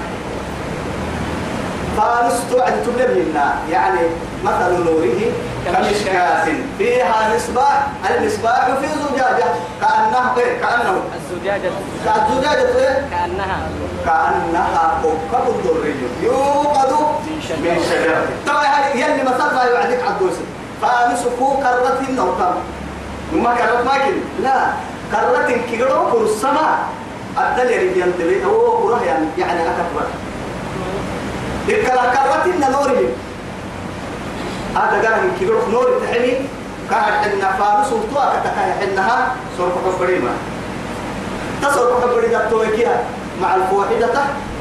فانس 1.97 2.35
توعد 2.51 2.73
تبلغنا 2.87 3.55
يعني 3.71 4.01
مثل 4.45 4.85
نوره 4.85 5.33
كمشكاة. 5.67 6.45
فيها 6.79 7.35
مصباح 7.37 7.87
المصباح 8.11 8.67
في 8.67 8.87
زجاجة. 8.87 9.45
كأنه 9.81 10.37
إيه؟ 10.39 10.61
كأنه. 10.61 11.03
الزجاجة. 11.17 11.71
الزجاجة 12.07 12.79
إيه؟ 12.79 13.09
كأنها. 13.11 13.59
كأنها 14.05 15.01
كوكب 15.03 15.65
دري 15.65 15.95
يوقد 16.23 16.93
من 17.63 17.77
شجرة. 17.91 18.27
طبعا 18.47 18.89
يلي 18.95 19.23
ما 19.23 19.31
يوعدك 19.71 20.03
عدوس 20.03 20.35
فوق 21.39 21.63
كرة 21.63 22.01
النوكم 22.09 22.55
وما 23.35 23.55
كرت 23.55 23.87
ماكن 23.87 24.15
لا. 24.43 24.67
كرة 25.13 25.59
كيرو 25.71 26.11
كر 26.13 26.25
السماء. 26.25 26.79
يريد 27.71 27.97
ينتبه 27.97 28.45
هو 28.45 28.97
يعني 29.07 29.27
يعني 29.39 29.61
أكبر. 29.61 30.07
إكلا 31.69 32.03
كرة 32.15 32.45
إن 32.45 32.73
نورهم 32.73 33.09
هذا 34.77 35.09
قال 35.09 35.22
من 35.22 35.37
كيرو 35.39 35.59
نور 35.70 36.01
تحمي 36.03 36.35
كان 36.91 37.33
إن 37.33 37.41
فارس 37.59 37.93
وطوع 37.93 38.25
كتكاي 38.35 38.85
إنها 38.85 39.35
صرف 39.59 39.72
حبريما 39.85 40.31
تصرف 41.62 42.03
حبري 42.03 42.29
دكتوكيا 42.29 43.05
مع 43.43 43.55
الفوحدة. 43.55 44.09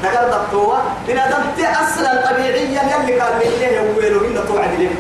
نقل 0.04 0.32
دكتوة 0.32 0.78
إن 1.10 1.16
دمت 1.16 1.68
أصلا 1.84 2.32
طبيعيا 2.32 2.56
يلي 2.56 3.18
كان 3.20 3.36
من 3.36 3.42
إليه 3.42 3.80
يويلو 3.80 4.26
إن 4.26 4.48
توعد 4.48 4.74
لهم 4.80 4.96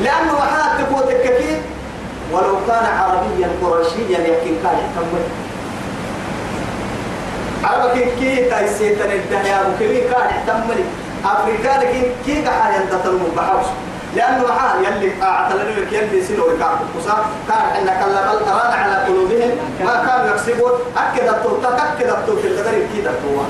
لأنه 0.00 0.34
وحات 0.34 0.80
تقوى 0.80 1.14
تككي 1.14 1.60
ولو 2.32 2.56
كان 2.68 2.84
عربيا 2.98 3.48
قرشيا 3.62 4.18
يمكن 4.18 4.54
كان 4.62 4.76
يحتمل 4.82 5.24
عربك 7.64 8.08
كي 8.18 8.44
تايسيتن 8.50 9.10
الدنيا 9.10 9.58
وكبير 9.66 10.12
كان 10.12 10.26
يحتمل 10.30 10.84
أفريقيا 11.24 11.78
لكن 11.78 12.02
كي 12.26 12.42
كان 12.42 12.82
ينتظر 12.82 13.18
بحوش 13.36 13.66
لأنه 14.16 14.44
عاد 14.52 14.76
يلي 14.84 15.22
أعتلني 15.22 15.74
لك 15.80 15.92
يلي 15.92 16.22
سنو 16.24 16.44
ركاب 16.46 16.78
وصار 16.98 17.24
كان 17.48 17.64
إن 17.78 17.86
كلم 18.00 18.28
القرآن 18.32 18.72
على 18.80 18.96
قلوبهم 19.06 19.50
ما 19.84 19.94
كانوا 20.06 20.26
يكسبون. 20.34 20.72
أكد 20.96 21.28
التوتا 21.28 21.68
أكد 21.68 22.08
التوتا 22.08 22.48
القدر 22.48 22.72
كده 22.96 23.10
التوتا 23.10 23.46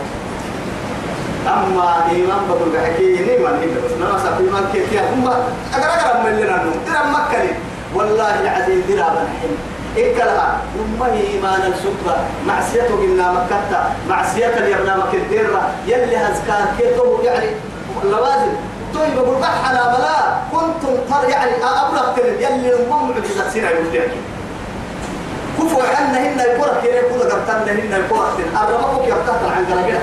أما 1.47 2.11
إيمان 2.11 2.39
بدل 2.51 2.71
بحكي 2.75 3.07
نيمان 3.13 3.55
هنا 3.55 3.79
بس. 3.85 3.93
ما 4.01 4.19
صار 4.19 4.35
إيمان 4.41 4.65
كيف 4.73 4.93
يا 4.93 5.01
هم 5.15 5.29
أقرأ 5.75 5.95
أقرأ 5.95 6.23
من 6.25 6.37
لنا 6.39 6.57
نوم 6.63 6.75
ترى 6.87 7.03
مكة 7.17 7.55
والله 7.95 8.41
العظيم 8.41 8.83
درا 8.89 9.09
بنحن 9.15 9.53
إكلها 9.97 10.59
هم 10.79 11.03
إيمان 11.03 11.73
السكرة 11.73 12.17
معصيته 12.47 12.95
قلنا 12.97 13.33
مكة. 13.33 13.91
معصية 14.09 14.47
اليمنا 14.47 14.97
مكدرة 14.97 15.71
يلي 15.87 16.17
هزكار 16.17 16.67
كيتو 16.79 17.23
يعني. 17.23 17.51
لوازم. 18.05 18.53
طيب 18.97 19.15
بقول 19.17 19.37
بحنا 19.41 19.83
بلا 19.97 20.17
كنتم 20.53 20.95
تر 21.11 21.29
يعني 21.29 21.51
أبلغ 21.65 22.13
تلد 22.17 22.41
يلي 22.41 22.75
المم 22.75 23.11
معجزة 23.11 23.51
سيرة 23.51 23.69
يقول 23.69 24.03
كفوا 25.59 25.83
عنا 25.83 26.19
هنا 26.19 26.45
يقول 26.45 26.69
كيري 26.83 26.97
يقول 26.97 27.21
قرتنا 27.21 27.73
هنا 27.73 27.97
يقول 27.97 28.27
الرمقك 28.63 29.09
يبتهت 29.09 29.43
عن 29.57 29.65
قرقنا 29.65 29.99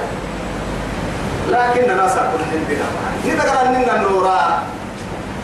لكن 1.50 1.92
الناس 1.92 2.12
أكون 2.18 2.42
عندنا 2.54 2.86
نتقرأ 3.28 3.64
لنا 3.64 3.96
النورا 3.96 4.60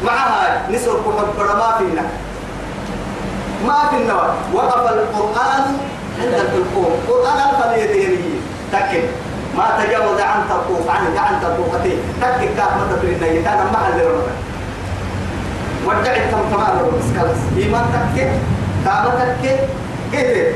معها 0.05 0.61
نسر 0.71 0.91
كحب 0.93 1.57
ما 1.57 1.75
فينا. 1.77 2.01
ما 3.67 3.89
في 3.89 3.95
النوى 3.95 4.33
وقف 4.53 4.91
القرآن 4.91 5.77
عند 6.19 6.33
الحلقوم 6.33 6.91
قرآن 7.07 7.39
الفليتين 7.49 8.41
تكن 8.71 9.03
ما 9.59 9.83
تجاوز 9.83 10.19
عن 10.21 10.39
ترقوف 10.49 10.89
عن 10.89 11.17
عن 11.17 11.41
ترقوفتين 11.41 11.99
تكن 12.21 12.49
كاف 12.57 12.71
مدى 12.79 12.95
في 13.01 13.07
النية 13.13 13.43
كان 13.43 13.57
محل 13.73 13.91
لرمضان 13.99 14.37
ودع 15.85 16.15
التمتمار 16.15 16.91
بس 17.17 17.39
إيمان 17.57 17.85
تكن 17.93 18.29
كابا 18.85 19.11
تكن 19.19 19.57
كده 20.13 20.51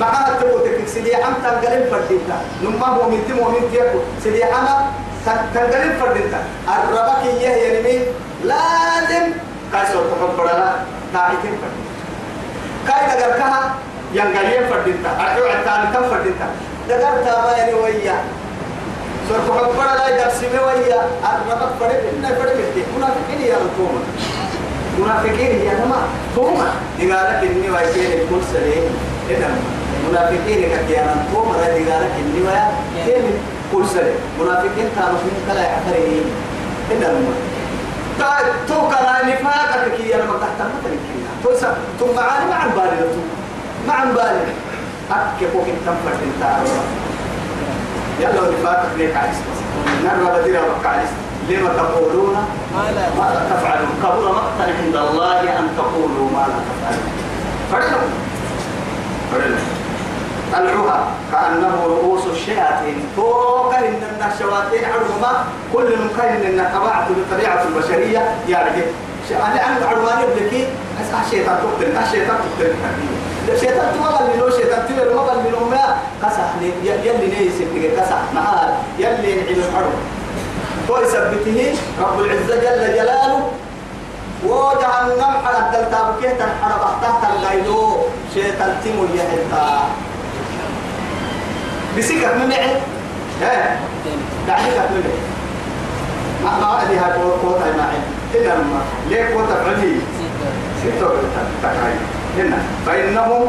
معها 0.00 0.40
تبوتك 0.40 0.86
سيدي 0.86 1.16
عم 1.16 1.34
تنقلب 1.44 1.84
فردينتا 1.90 2.36
نما 2.62 2.86
هو 2.86 3.10
من 3.10 3.20
تم 3.28 3.38
ومن 3.38 3.70
تيكو 3.72 3.98
سيدي 4.22 4.44
عم 4.44 4.66
تنقلب 5.54 5.92
فردينتا 6.00 6.40
الربك 6.68 7.22
إياه 7.26 7.56
يعني 7.56 7.98
لازم. 8.44 9.26
كايسو 9.72 10.00
تحب 10.10 10.46
لا 10.46 10.72
تاعيتين 11.12 11.54
فردينتا 11.62 11.96
كاي 12.88 13.02
دقر 13.06 13.38
كها 13.38 13.74
ينقلين 14.12 14.62
فردينتا 14.70 15.10
أرحو 15.20 15.42
عتاني 15.44 15.86
كم 15.94 16.10
فردينتا 16.10 16.46
دقر 16.88 17.24
تابا 17.24 17.56
يعني 17.56 17.74
ويا. 17.74 18.14
سور 19.28 19.38
تحب 19.48 19.78
لا 19.98 20.08
يدرسي 20.08 20.46
ويا 20.46 21.00
الربك 21.30 21.72
فرد 21.80 22.00
إنه 22.12 22.28
فرد 22.38 22.56
متي 22.60 22.82
منافقين 22.96 23.40
يا 23.50 23.56
الكومة 23.64 24.00
منافقين 24.98 25.60
يا 25.66 25.74
نما 25.84 26.00
توما 26.36 26.68
نقالك 27.00 27.40
إني 27.50 27.70
ويكين 27.70 28.10
الكل 28.20 28.40
سليم؟ 28.52 28.84
إذا 29.30 29.48
منافقين 30.10 30.60
كتيانا 30.74 31.14
قوم 31.34 31.52
رأي 31.52 31.84
قالك 31.90 32.12
إني 32.22 32.40
ويا 32.46 32.66
كيف 33.06 33.24
كل 33.72 33.86
سنة 33.86 34.12
منافقين 34.40 34.88
كانوا 34.96 35.18
من 35.26 35.36
كلا 35.48 35.62
يعتري 35.62 36.22
إذا 36.90 37.08
ما. 37.12 37.34
تا 38.18 38.30
تو 38.68 38.88
كلا 38.88 39.14
نفاق 39.28 39.88
كي 39.96 40.14
أنا 40.14 40.24
ما 40.24 40.36
تحت 40.42 40.58
ما 40.60 40.78
تركينا 40.84 41.30
تو 41.44 41.60
سا 41.60 41.76
تو 42.00 42.06
معاني 42.16 42.50
مع 42.50 42.64
البالي 42.64 42.98
تو. 43.14 43.22
مع 43.88 44.02
البالي 44.02 44.44
أكيد 45.10 45.48
فوق 45.52 45.66
التنفر 45.66 46.12
انت 46.26 46.42
يلا 48.20 48.50
نفاق 48.52 48.86
ليك 48.96 49.16
عايز 49.16 49.36
نرى 50.04 50.40
بدينا 50.40 50.60
بك 50.60 50.86
عايز 50.86 51.08
لما 51.48 51.70
تقولون 51.76 52.36
ما 52.76 53.30
لا 53.34 53.56
تفعلون. 53.56 53.88
كبر 54.02 54.32
مقتا 54.32 54.64
عند 54.78 54.96
الله 54.96 55.40
أن 55.40 55.68
تقولوا 55.76 56.30
ما 56.32 56.46
لا 56.50 56.58
تفعلون. 56.68 57.12
فرحوا 57.72 58.08
العها 60.54 61.08
كأنه 61.32 61.84
رؤوس 61.86 62.26
الشياطين. 62.26 62.98
فوق 63.16 63.74
إن 63.74 64.02
الشياطين 64.32 64.84
عرهما 64.84 65.44
كل 65.72 65.84
من 65.84 66.10
كان 66.18 66.36
إن 66.42 66.58
طبيعة 66.74 67.06
الطبيعة 67.10 67.62
البشرية. 67.62 68.34
يعني 68.48 68.82
أنا 69.30 69.66
أنا 69.66 69.86
عرواني 69.86 70.26
بلكي 70.34 70.66
الشيطان 71.26 71.56
تقتل. 71.62 71.96
الشيطان 72.02 72.36
تقتل. 72.58 72.74
الشيطان 73.54 73.86
تما 73.94 74.10
لو 74.38 74.50
شيطان 74.50 74.80
تما 74.88 75.04
ما 75.14 75.22
بل 75.22 75.38
من 75.38 75.54
أمها 75.62 75.98
قصح 76.22 76.48
يلي 76.82 77.26
نيس 77.26 77.58
بتجي 77.62 77.88
قصح 77.96 78.20
معاه 78.34 78.72
يلي 78.98 79.34
نعيم 79.34 79.58
الحرب. 79.58 79.94
تو 80.88 80.96
يثبته 81.02 81.74
رب 82.00 82.20
العزة 82.20 82.54
جل 82.56 82.94
جلاله. 82.94 83.40
وجهنم 84.46 85.32
على 85.46 85.58
الدلتا 85.58 86.10
بكيت 86.10 86.40
الحرب 86.40 86.82
تحت 87.02 87.22
الليلو 87.32 87.96
شيطان 88.34 88.76
تيمو 88.84 89.04
يهتا 89.14 89.88
بسكك 91.98 92.34
من 92.34 92.48
معي 92.48 92.76
دعني 94.46 94.70
كك 94.70 94.90
من 94.92 95.04
ما 96.44 96.50
ما 96.60 96.82
ادي 96.82 96.96
هاي 96.98 97.12
قوة 97.42 97.58
معي. 97.78 97.98
هنا 98.34 98.54
ما. 98.54 98.80
ليه 99.10 99.34
قوة 99.34 99.48
علي 99.66 99.96
ستة 100.82 101.08
تكاي 101.62 101.94
هنا 102.38 102.58
فإنهم 102.86 103.42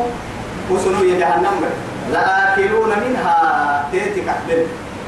وصلوا 0.72 1.20
جهنم. 1.20 1.62
لآكلون 2.14 2.90
منها. 2.90 3.38
تيتي 3.92 4.22
كحلل. 4.22 4.66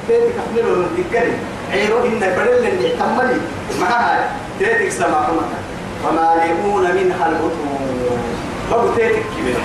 تيتي 0.08 0.30
كحلل 0.36 0.68
ونتكلم 0.72 1.38
عيرو 1.72 1.98
إن 2.06 2.20
بدل 2.20 2.68
اللي 2.68 2.88
اعتملي 2.94 3.40
معها. 3.82 4.30
تيتي 4.60 4.92
سما 4.92 5.28
كمتا 5.28 5.60
ومالئون 6.06 6.84
منها 6.84 7.26
البطون. 7.28 8.20
بقوا 8.72 8.96
تيتك 8.96 9.24
كبيرة 9.38 9.64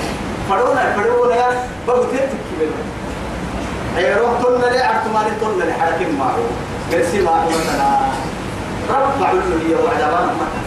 فرونا 0.49 0.93
فرونا 0.97 1.35
يا. 1.37 1.49
بقوا 1.87 2.05
تيتك 2.11 2.41
كبيرة 2.51 2.79
عيروه 3.97 4.43
تن 4.43 4.73
لي 4.73 4.81
عرتماني 4.83 5.31
تن 5.41 5.67
لي 5.67 5.73
حركة 5.73 6.13
معه. 6.19 6.39
قرسي 6.93 7.21
مثلا 7.21 7.99
رب 8.91 9.23
علو 9.23 9.41
هي 9.41 9.75
وعدوان 9.75 10.29
مثلا 10.41 10.64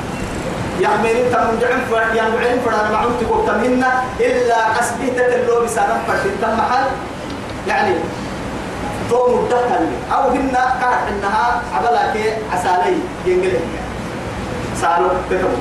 يحمل 0.79 1.09
انت 1.09 1.35
من 1.35 1.59
جعن 1.61 1.79
ف 1.89 1.91
يعني 2.15 2.31
جعن 2.37 2.59
فرا 2.65 2.89
ما 2.89 2.97
عمت 2.97 3.23
قلت 3.29 3.49
منا 3.49 4.03
إلا 4.19 4.79
اسبيت 4.79 5.17
اللو 5.19 5.65
بسنه 5.65 5.99
فرد 6.07 6.31
تم 6.41 6.57
محل. 6.57 6.85
يعني 7.67 7.93
تو 9.09 9.37
مدتها 9.37 9.79
أو 10.13 10.29
هن 10.29 10.55
قاعد 10.55 11.07
انها 11.11 11.61
عبلاك 11.75 12.15
عسالي 12.53 12.97
ينقلب 13.25 13.61
سالو 14.81 15.09
كتب 15.29 15.53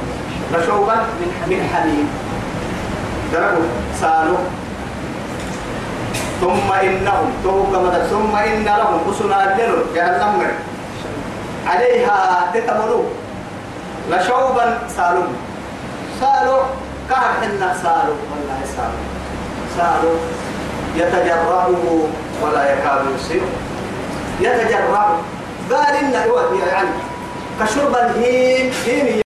رشوبا 0.54 0.94
من 0.94 1.30
من 1.48 1.60
حميم 1.74 2.08
دربوا. 3.32 3.68
سالو. 4.00 4.36
ثم 6.40 6.72
إنهم 6.72 7.32
توقع 7.44 8.04
ثم 8.10 8.36
إن 8.36 8.64
لهم 8.64 9.00
أسنا 9.10 9.56
لنر 9.56 9.84
جهنم 9.94 10.42
عليها 11.66 12.50
تتمروا 12.54 13.04
لشوبا 14.10 14.78
سالو 14.96 15.22
سالو 16.20 16.56
كهر 17.10 17.30
حنا 17.42 17.74
سالو. 17.82 18.14
والله 18.30 18.60
سالو. 18.76 19.00
سالو 19.76 20.14
يتجرعه 20.96 21.70
ولا 22.42 22.72
يكاد 22.72 23.00
يصير 23.14 23.42
يتجرع 24.40 25.06
قال 25.70 25.96
إن 25.96 26.12
يعني 26.12 26.88
كشرب 27.60 27.94
الهيم 27.96 28.72
هيم 28.86 29.22